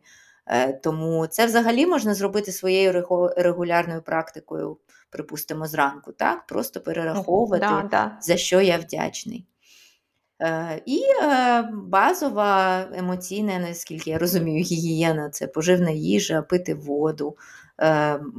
[0.51, 3.05] Е, Тому це взагалі можна зробити своєю
[3.37, 4.77] регулярною практикою,
[5.09, 6.47] припустимо, зранку, так?
[6.47, 8.17] Просто перераховувати, Да, да.
[8.21, 9.45] за що я вдячний.
[10.41, 17.37] Е, І е, базова емоційна, наскільки я розумію, гігієна це поживна їжа, пити воду,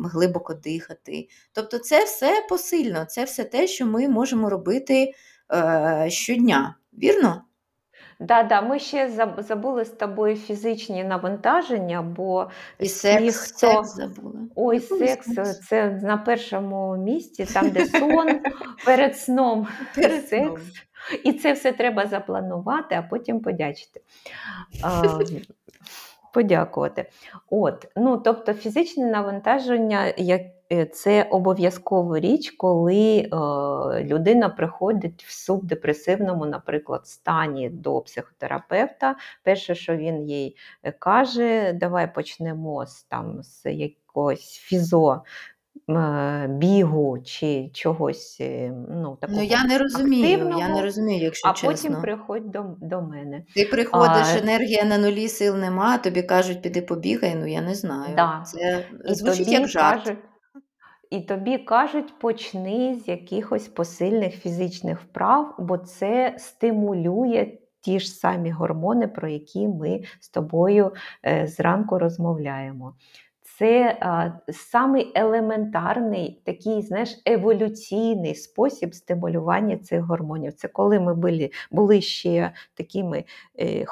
[0.05, 1.29] глибоко дихати.
[1.53, 5.13] Тобто, це все посильно, це все те, що ми можемо робити
[6.09, 6.77] щодня.
[6.93, 7.45] Вірно?
[8.23, 14.35] Да, да, ми ще забули з тобою фізичні навантаження, бо І секс, хто секс забула.
[14.55, 15.67] ой, Забули секс секс.
[15.69, 18.41] це на першому місці, там, де сон
[18.85, 20.43] перед сном, Перед секс.
[20.45, 20.59] сном.
[21.25, 24.01] І це все треба запланувати, а потім подячити.
[24.83, 25.03] А,
[26.35, 27.11] подякувати.
[27.51, 30.43] От, ну, тобто фізичне навантаження як,
[30.93, 33.29] це обов'язкова річ, коли е,
[34.05, 39.17] людина приходить в субдепресивному, наприклад, стані до психотерапевта.
[39.43, 45.23] Перше, що він їй е, каже, давай почнемо з, там, з якогось фізо.
[45.91, 51.49] е, Бігу чи чогось е, ну, такого Ну, я не розумію, я не розумію, якщо
[51.49, 51.71] а чесно.
[51.71, 53.43] потім приходь до, до мене.
[53.55, 57.75] Ти приходиш, А, енергія на нулі, сил нема, тобі кажуть, піди побігай, ну я не
[57.75, 58.15] знаю.
[58.17, 58.45] Да.
[58.47, 60.05] Це звучить як жарт.
[60.05, 60.19] кажуть,
[61.13, 68.51] і тобі кажуть, почни з якихось посильних фізичних вправ, бо це стимулює ті ж самі
[68.51, 70.93] гормони, про які ми з тобою
[71.27, 72.95] е, зранку розмовляємо.
[73.59, 80.53] Це а, самий елементарний, такий, знаєш, еволюційний спосіб стимулювання цих гормонів.
[80.53, 83.25] Це коли ми були, були ще такими
[83.61, 83.85] е,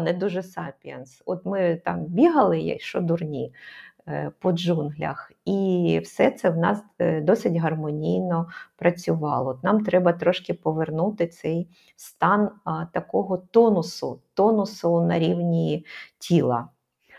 [0.00, 1.22] не дуже sapiens.
[1.26, 3.52] От ми там бігали, що дурні.
[4.08, 5.32] Е, по джунглях.
[5.44, 9.60] І все це в нас е, досить гармонійно працювало.
[9.62, 12.50] Нам треба трошки повернути цей стан
[12.92, 15.86] такого тонусу, тонусу на рівні
[16.18, 16.68] тіла.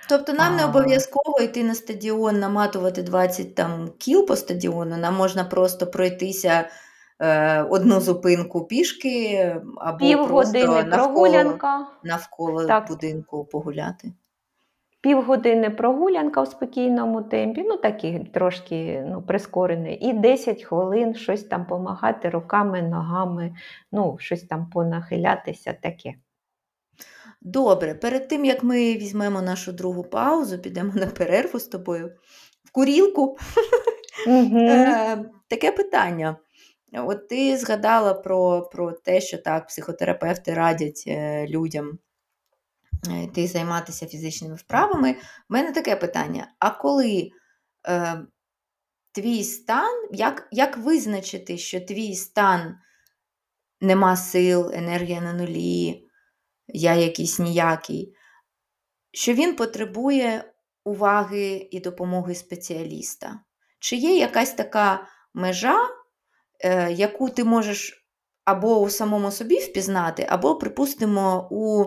[0.10, 5.44] Тобто нам не обов'язково йти на стадіон, наматувати 20 там кіл по стадіону, нам можна
[5.44, 6.70] просто пройтися
[7.20, 11.88] е, одну зупинку пішки або Півгодини просто навколо, прогулянка.
[12.04, 12.88] навколо Так.
[12.88, 14.12] будинку погуляти.
[15.04, 21.66] Півгодини прогулянка в спокійному темпі, ну такі трошки ну, прискорений, і 10 хвилин щось там
[21.66, 23.56] помагати руками, ногами,
[23.92, 26.14] ну, щось там понахилятися таке.
[27.42, 32.12] Добре, перед тим як ми візьмемо нашу другу паузу, підемо на перерву з тобою
[32.64, 33.38] в курілку.
[34.28, 34.58] Угу.
[34.58, 36.36] Е, таке питання.
[36.94, 42.00] От ти згадала про, про те, що так, психотерапевти радять е, людям
[43.24, 45.12] йти займатися фізичними вправами.
[45.14, 47.30] У мене таке питання: а коли
[47.88, 48.18] е,
[49.12, 52.76] твій стан, як, як визначити, що твій стан
[53.82, 56.08] нема сил, енергія на нулі,
[56.68, 58.16] я якийсь ніякий,
[59.12, 60.54] що він потребує
[60.86, 63.40] уваги і допомоги спеціаліста?
[63.80, 65.78] Чи є якась така межа,
[66.60, 68.08] е, яку ти можеш
[68.46, 71.86] або у самому собі впізнати, або, припустимо, у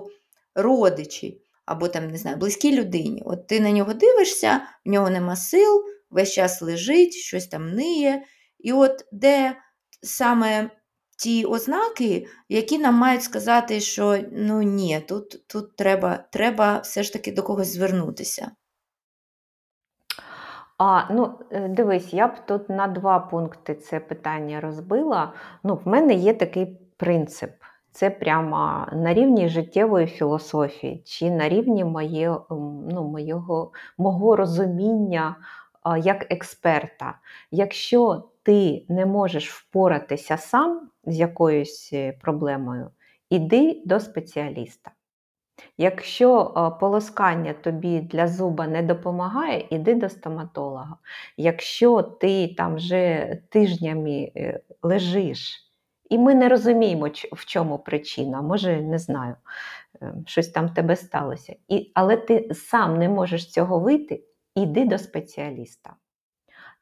[0.57, 3.23] родичі, або там, не знаю, близькій людині.
[3.27, 8.23] От ти на нього дивишся, в нього нема сил, весь час лежить, щось там ниє.
[8.59, 9.57] І от де
[10.03, 10.71] саме
[11.19, 17.13] ті ознаки, які нам мають сказати, що ну ні, тут, тут треба, треба все ж
[17.13, 18.51] таки до когось звернутися.
[20.79, 25.33] А, ну, е, дивись, я б тут на два пункти це питання розбила.
[25.63, 27.51] Ну, в мене є такий принцип.
[27.97, 32.37] Це прямо на рівні життєвої філософії, чи на рівні моє,
[32.91, 35.37] ну, моєго, мого розуміння
[35.99, 37.19] як експерта.
[37.51, 42.91] Якщо ти не можеш впоратися сам з якоюсь е, проблемою,
[43.31, 44.91] іди до спеціаліста.
[45.79, 50.97] Якщо полоскання тобі для зуба не допомагає, іди до стоматолога.
[51.37, 55.66] Якщо ти там вже тижнями е, лежиш,
[56.11, 59.35] і ми не розуміємо, в чому причина, може, не знаю,
[60.03, 61.57] е, щось там в тебе сталося.
[61.69, 64.23] І, але ти сам не можеш з цього вийти,
[64.55, 65.95] іди до спеціаліста.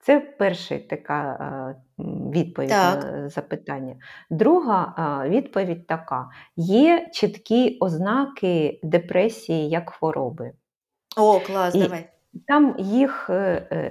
[0.00, 3.04] Це перша така е, відповідь Так.
[3.04, 3.94] на запитання.
[4.30, 4.94] Друга
[5.24, 10.52] е, відповідь така: є чіткі ознаки депресії як хвороби.
[11.16, 12.08] О, клас, І- давай.
[12.46, 13.30] Там їх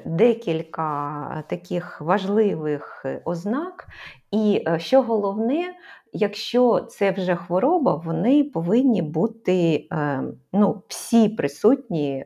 [0.06, 3.88] декілька таких важливих ознак,
[4.34, 5.74] і е, що головне,
[6.14, 10.24] якщо це вже хвороба, вони повинні бути е,
[10.54, 12.26] ну, всі присутні е,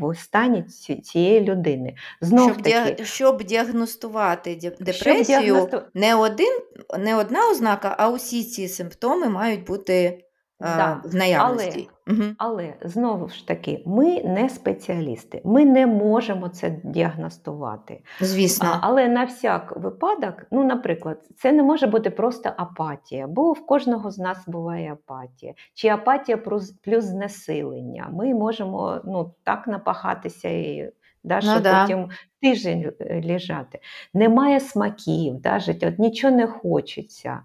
[0.00, 0.62] в стані
[1.02, 1.94] цієї людини.
[2.20, 6.60] Знов Щоб, таки, щоб діагностувати депресію, депресію, діагносту- не, один,
[6.98, 10.24] не одна ознака, а усі ці симптоми мають бути
[10.64, 11.88] Да, в наявності.
[12.06, 12.34] Мгм.
[12.38, 18.02] Але знову ж таки, ми не спеціалісти, ми не можемо це діагностувати.
[18.20, 18.68] Звісно.
[18.72, 23.66] А, але на всяк випадок, ну, наприклад, це не може бути просто апатія, бо в
[23.66, 28.08] кожного з нас буває апатія, чи апатія плюс, знесилення.
[28.12, 30.92] Ми можемо ну, так напахатися і
[31.24, 31.82] да, Ну що да.
[31.82, 32.08] потім
[32.42, 33.78] тиждень е, лежати.
[34.14, 37.40] Немає смаків, да, життя, от нічого не хочеться.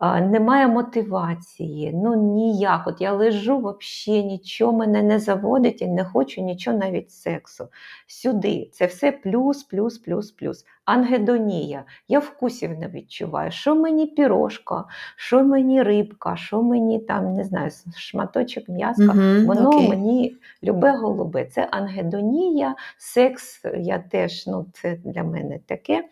[0.00, 2.86] Немає мотивації, ну ніяк.
[2.86, 7.68] От я лежу, взагалі нічого мене не заводить і не хочу нічого навіть сексу.
[8.06, 10.64] Сюди це все плюс, плюс, плюс, плюс.
[10.84, 11.84] Ангедонія.
[12.08, 13.50] Я вкусів не відчуваю.
[13.50, 14.84] Що мені пірожка,
[15.16, 19.14] що мені рибка, що мені там, не знаю, шматочок м'яска.
[19.14, 19.88] Мгм, Воно окей.
[19.88, 21.44] мені любе голубе.
[21.44, 26.04] Це ангедонія, секс, я теж, ну, це для мене таке.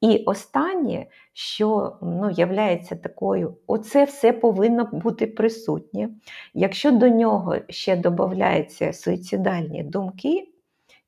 [0.00, 6.10] І останнє, що ну, являється такою, оце все повинно бути присутнє.
[6.54, 10.48] Якщо до нього ще додаються суїцидальні думки,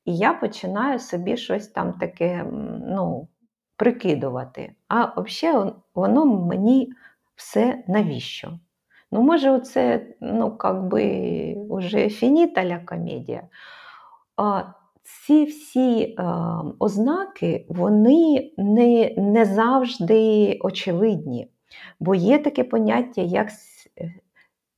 [0.05, 2.45] і я починаю собі щось там таке
[2.87, 3.27] ну,
[3.77, 4.73] прикидувати.
[4.87, 6.93] А взагалі воно мені
[7.35, 8.59] все навіщо?
[9.11, 13.43] Ну, може, оце, ну, как би, уже фініталя комедія.
[15.03, 16.23] Ці всі е,
[16.79, 21.47] ознаки, вони не, не завжди очевидні,
[21.99, 23.47] бо є таке поняття, як
[24.01, 24.13] е,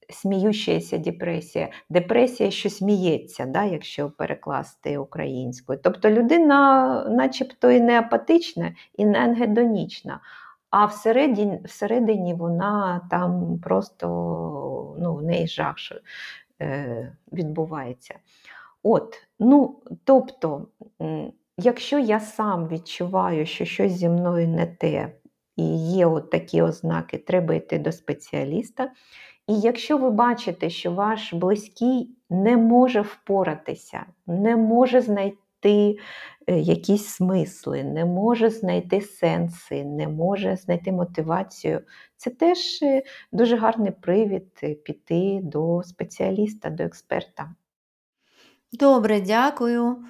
[0.10, 1.70] сміючася депресія.
[1.90, 5.80] Депресія, що сміється, да, якщо перекласти українською.
[5.84, 10.20] Тобто людина начебто і не апатична, і не ангедонічна,
[10.70, 14.08] а всередині, всередині вона там просто
[15.00, 15.76] ну, в неї жах
[16.62, 18.16] е, відбувається.
[18.88, 20.68] От, ну, тобто,
[21.58, 25.12] якщо я сам відчуваю, що щось зі мною не те,
[25.56, 28.92] і є от такі ознаки, треба йти до спеціаліста.
[29.48, 35.98] І якщо ви бачите, що ваш близький не може впоратися, не може знайти
[36.48, 41.82] е, якісь смисли, не може знайти сенси, не може знайти мотивацію,
[42.18, 47.56] це теж е, дуже гарний привід е, піти до спеціаліста, до експерта.
[48.72, 50.06] Добре, дякую.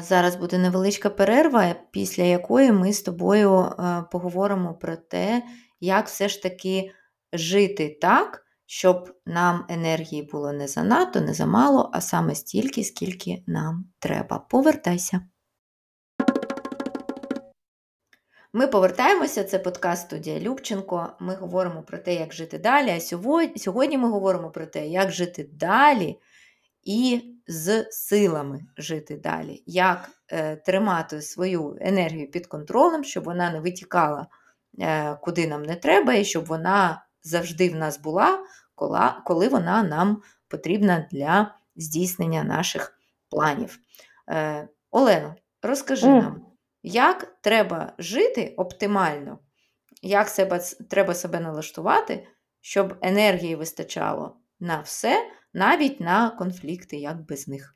[0.00, 3.72] Зараз буде невеличка перерва, після якої ми з тобою
[4.12, 5.42] поговоримо про те,
[5.80, 6.90] як все ж таки
[7.32, 13.84] жити так щоб нам енергії було не занадто, не замало, а саме стільки, скільки нам
[13.98, 14.38] треба.
[14.38, 15.20] Повертайся.
[18.52, 21.12] Ми повертаємося, це подкаст студія Любченко.
[21.20, 22.90] Ми говоримо про те, як жити далі.
[22.90, 23.00] А
[23.58, 26.18] сьогодні ми говоримо про те, як жити далі
[26.82, 33.60] і з силами жити далі, як е, тримати свою енергію під контролем, щоб вона не
[33.60, 34.26] витікала
[34.80, 38.44] е, куди нам не треба, і щоб вона завжди в нас була,
[39.24, 42.98] коли вона нам потрібна для здійснення наших
[43.30, 43.78] планів.
[44.30, 46.22] Е, Олено, розкажи mm.
[46.22, 46.46] нам,
[46.82, 49.38] як треба жити оптимально,
[50.02, 52.26] як себе, треба себе налаштувати,
[52.60, 57.74] щоб енергії вистачало на все, навіть на конфлікти, як без них.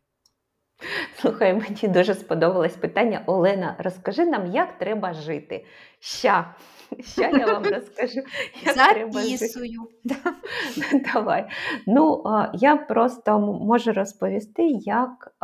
[1.21, 3.23] Слухай, мені дуже сподобалось питання.
[3.27, 5.65] Олена, розкажи нам, як треба жити.
[6.01, 6.55] Ща,
[7.01, 8.21] ща я вам розкажу.
[8.65, 9.11] як Записую.
[9.11, 9.51] треба жити.
[11.15, 11.47] Давай.
[11.87, 12.25] Ну,
[12.55, 15.35] Я просто можу розповісти, як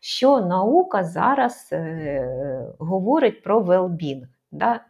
[0.00, 4.22] що наука зараз е, говорить про well-being.
[4.52, 4.80] Да?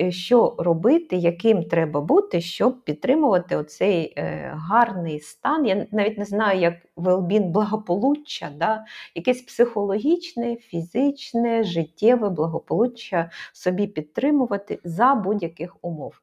[0.00, 5.66] Е, що робити, яким треба бути, щоб підтримувати оцей е, гарний стан.
[5.66, 8.84] Я навіть не знаю, як велбін благополуччя, да?
[9.14, 16.20] якесь психологічне, фізичне, життєве благополуччя собі підтримувати за будь-яких умов.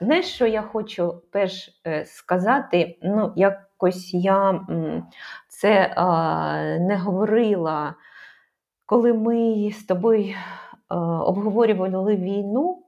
[0.00, 4.66] Знаєш, що я хочу перш е, сказати, ну, якось я
[5.48, 5.94] це
[6.80, 7.94] не говорила,
[8.86, 10.34] коли ми з тобою
[11.24, 12.82] обговорювали війну.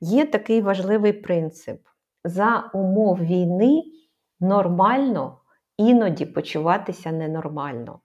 [0.00, 1.80] Є такий важливий принцип:
[2.24, 3.82] за умов війни
[4.40, 5.40] нормально
[5.78, 8.00] іноді почуватися ненормально.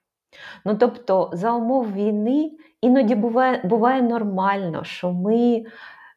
[0.66, 2.52] Ну, тобто, за умов війни
[2.82, 5.64] іноді буває, буває нормально, що ми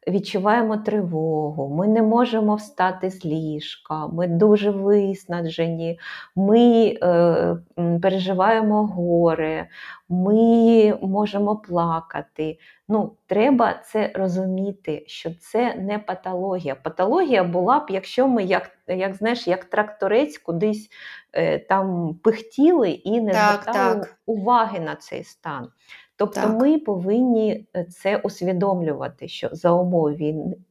[0.09, 5.99] відчуваємо тривогу, ми не можемо встати з ліжка, ми дуже виснаджені,
[6.35, 7.57] ми е,
[8.01, 9.67] переживаємо горе,
[10.09, 12.59] ми можемо плакати.
[12.87, 16.75] Ну, Треба це розуміти, що це не патологія.
[16.75, 20.89] Патологія була б, якщо ми, як як знаєш, як тракторець кудись
[21.33, 24.17] е, там пихтіли і не так, звертали так.
[24.25, 25.67] уваги на цей стан.
[26.19, 26.59] Тобто так.
[26.59, 30.11] ми повинні е, це усвідомлювати, що за умов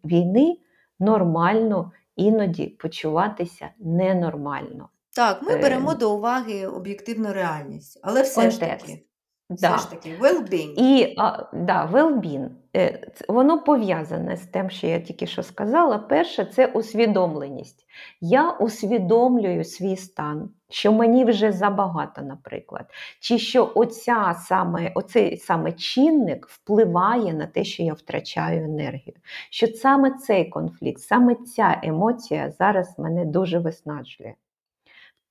[0.04, 0.58] війни
[1.00, 4.88] нормально іноді почуватися ненормально.
[5.16, 8.86] Так, ми беремо е, до уваги об'єктивну реальність, але все Контекст.
[8.86, 9.04] ж таки.
[9.50, 10.74] Все ж таки, well-being.
[10.76, 12.48] І а, да, well-being.
[12.76, 15.98] Е, воно пов'язане з тим, що я тільки що сказала.
[15.98, 17.86] Перше, це усвідомленість.
[18.20, 22.86] Я усвідомлюю свій стан, що мені вже забагато, наприклад.
[23.20, 29.16] Чи що оця саме, оцей саме чинник впливає на те, що я втрачаю енергію.
[29.50, 34.34] Що саме цей конфлікт, саме ця емоція зараз мене дуже виснаджує.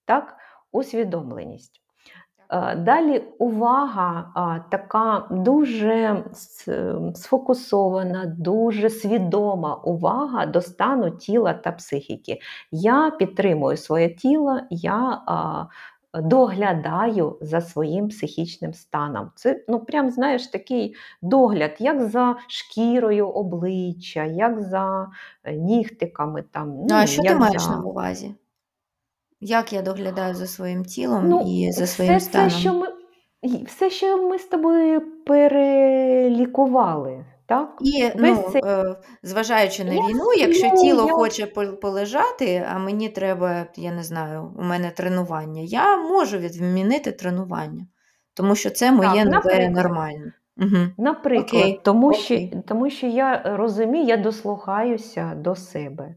[0.05, 0.37] Так,
[0.71, 1.81] усвідомленість.
[2.49, 6.23] Е, далі увага така дуже
[7.15, 12.39] сфокусована, дуже свідома увага до стану тіла та психіки.
[12.71, 15.21] Я підтримую своє тіло, я
[16.13, 19.31] доглядаю за своїм психічним станом.
[19.35, 25.07] Це, ну, прям, знаєш, такий догляд, як за шкірою обличчя, як за
[25.43, 26.43] е, нігтиками.
[26.51, 27.71] Там, ну, А що ти маєш за...
[27.71, 28.35] на увазі?
[29.39, 32.49] Як я доглядаю за своїм тілом ну, і за своїм все станом?
[32.49, 32.87] Це, що ми,
[33.65, 37.25] все, що ми з тобою перелікували.
[37.45, 37.77] Так?
[37.81, 38.61] І ну, це...
[38.65, 41.45] Е, зважаючи на я війну, якщо тіло хоче
[41.81, 47.87] полежати, а мені треба, я не знаю, у мене тренування, я можу відмінити тренування,
[48.33, 50.33] тому що це моє так, нове нормальне.
[50.57, 50.87] Угу.
[50.97, 51.79] Наприклад, Окей.
[51.83, 52.49] Тому, Окей.
[52.51, 56.15] Що, тому що я розумію, я дослухаюся до себе.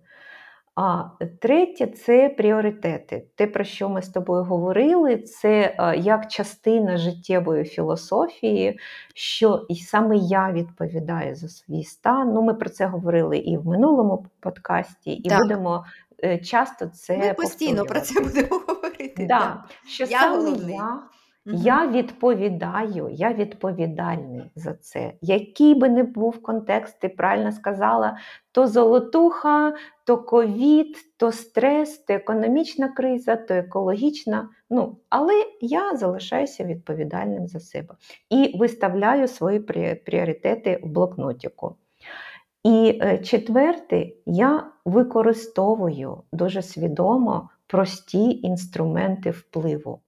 [0.82, 1.04] А
[1.40, 3.26] третє це пріоритети.
[3.34, 8.78] Те, про що ми з тобою говорили, це як частина життєвої філософії,
[9.14, 12.32] що і саме я відповідаю за свій стан.
[12.32, 15.42] Ну, Ми про це говорили і в минулому подкасті, і так.
[15.42, 15.84] будемо
[16.24, 19.26] е, часто це Ми постійно про це будемо говорити.
[19.28, 21.02] Да, Що я саме я
[21.46, 25.12] Я відповідаю, я відповідальний за це.
[25.20, 28.18] Який би не був контекст, ти правильно сказала,
[28.52, 29.74] то золотуха,
[30.04, 34.48] то ковід, то стрес, то економічна криза, то екологічна.
[34.70, 37.94] Ну, Але я залишаюся відповідальним за себе
[38.30, 39.60] і виставляю свої
[39.94, 41.76] пріоритети в блокнотику.
[42.64, 50.00] І е, четверте, я використовую дуже свідомо прості інструменти впливу.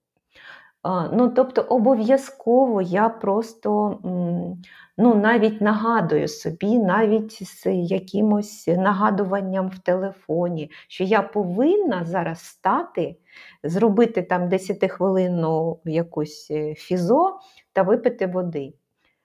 [0.85, 3.99] Ну, Тобто, обов'язково я просто
[4.97, 13.17] ну, навіть нагадую собі, навіть з якимось нагадуванням в телефоні, що я повинна зараз стати,
[13.65, 17.39] зробити там 10-хвилинну якусь е, фізо
[17.73, 18.75] та випити води.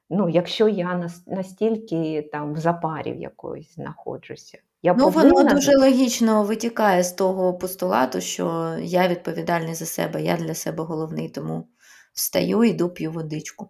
[0.09, 4.57] Ну, Якщо я настільки там в запарі якоїсь знаходжуся.
[4.83, 5.33] Я Ну, повинна...
[5.33, 10.83] воно дуже логічно витікає з того постулату, що я відповідальний за себе, я для себе
[10.83, 11.67] головний, тому
[12.13, 13.69] встаю йду п'ю водичку.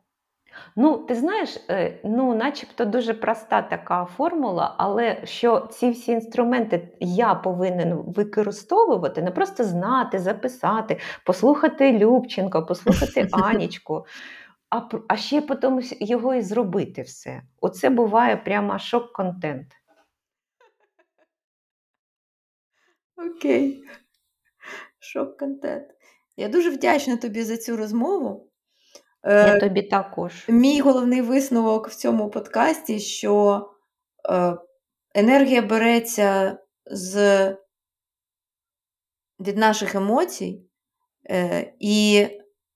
[0.76, 6.89] Ну, ти знаєш, е, ну, начебто дуже проста така формула, але що ці всі інструменти
[6.99, 14.05] я повинен використовувати, не просто знати, записати, послухати Любченко, послухати Анічку,
[14.70, 17.41] а а ще потім його і зробити все.
[17.62, 19.76] Оце буває прямо шок-контент.
[23.18, 23.84] Окей.
[24.99, 25.88] Шок-контент.
[26.38, 28.51] Я дуже вдячна тобі за цю розмову.
[29.24, 30.45] Я е, тобі також.
[30.49, 33.65] Мій головний висновок в цьому подкасті, що
[34.30, 34.57] е,
[35.15, 37.47] енергія береться з
[39.39, 40.65] від наших емоцій,
[41.30, 42.28] е, і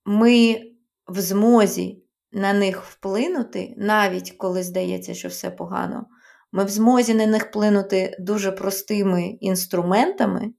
[0.06, 0.62] ми
[1.08, 6.06] в змозі на них вплинути, навіть коли здається, що все погано.
[6.52, 10.54] Ми в змозі на них вплинути дуже простими інструментами.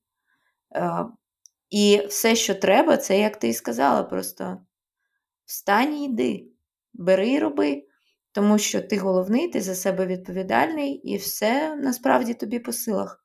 [1.71, 4.59] І все, що треба, це, як ти і сказала, просто
[5.45, 6.47] встань і йди,
[6.93, 7.83] бери і роби,
[8.33, 13.25] тому що ти головний, ти за себе відповідальний, і все насправді тобі по силах.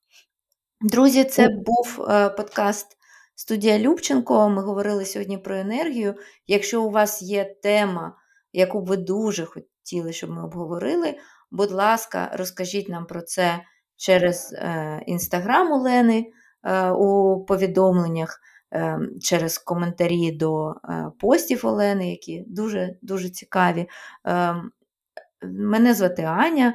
[0.82, 2.98] Друзі, це був е, подкаст
[3.36, 4.50] Студія Любченко.
[4.50, 6.16] Ми говорили сьогодні про енергію.
[6.48, 8.16] Якщо у вас є тема,
[8.54, 11.16] яку ви дуже хотіли, щоб ми обговорили,
[11.52, 13.60] будь ласка, розкажіть нам про це
[13.98, 14.56] через
[15.06, 16.26] інстаграм е, Олени
[16.64, 18.40] е, у повідомленнях,
[18.74, 20.76] е, через коментарі до
[21.20, 23.88] постів Олени, які дуже дуже цікаві.
[25.42, 26.74] Мене звати Аня,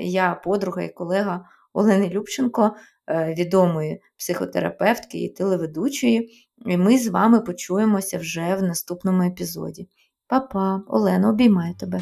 [0.00, 2.76] я подруга і колега Олени Любченко,
[3.08, 6.48] відомої психотерапевтки і телеведучої.
[6.66, 9.88] І ми з вами почуємося вже в наступному епізоді.
[10.26, 12.00] Па-па, Олена, обіймаю тебе!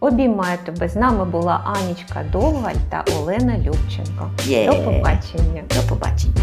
[0.00, 0.88] Обіймаю тебе.
[0.88, 4.30] З нами була Анічка Довгаль та Олена Любченко.
[4.44, 4.66] Є.
[4.66, 5.62] До побачення.
[5.76, 6.42] До побачення.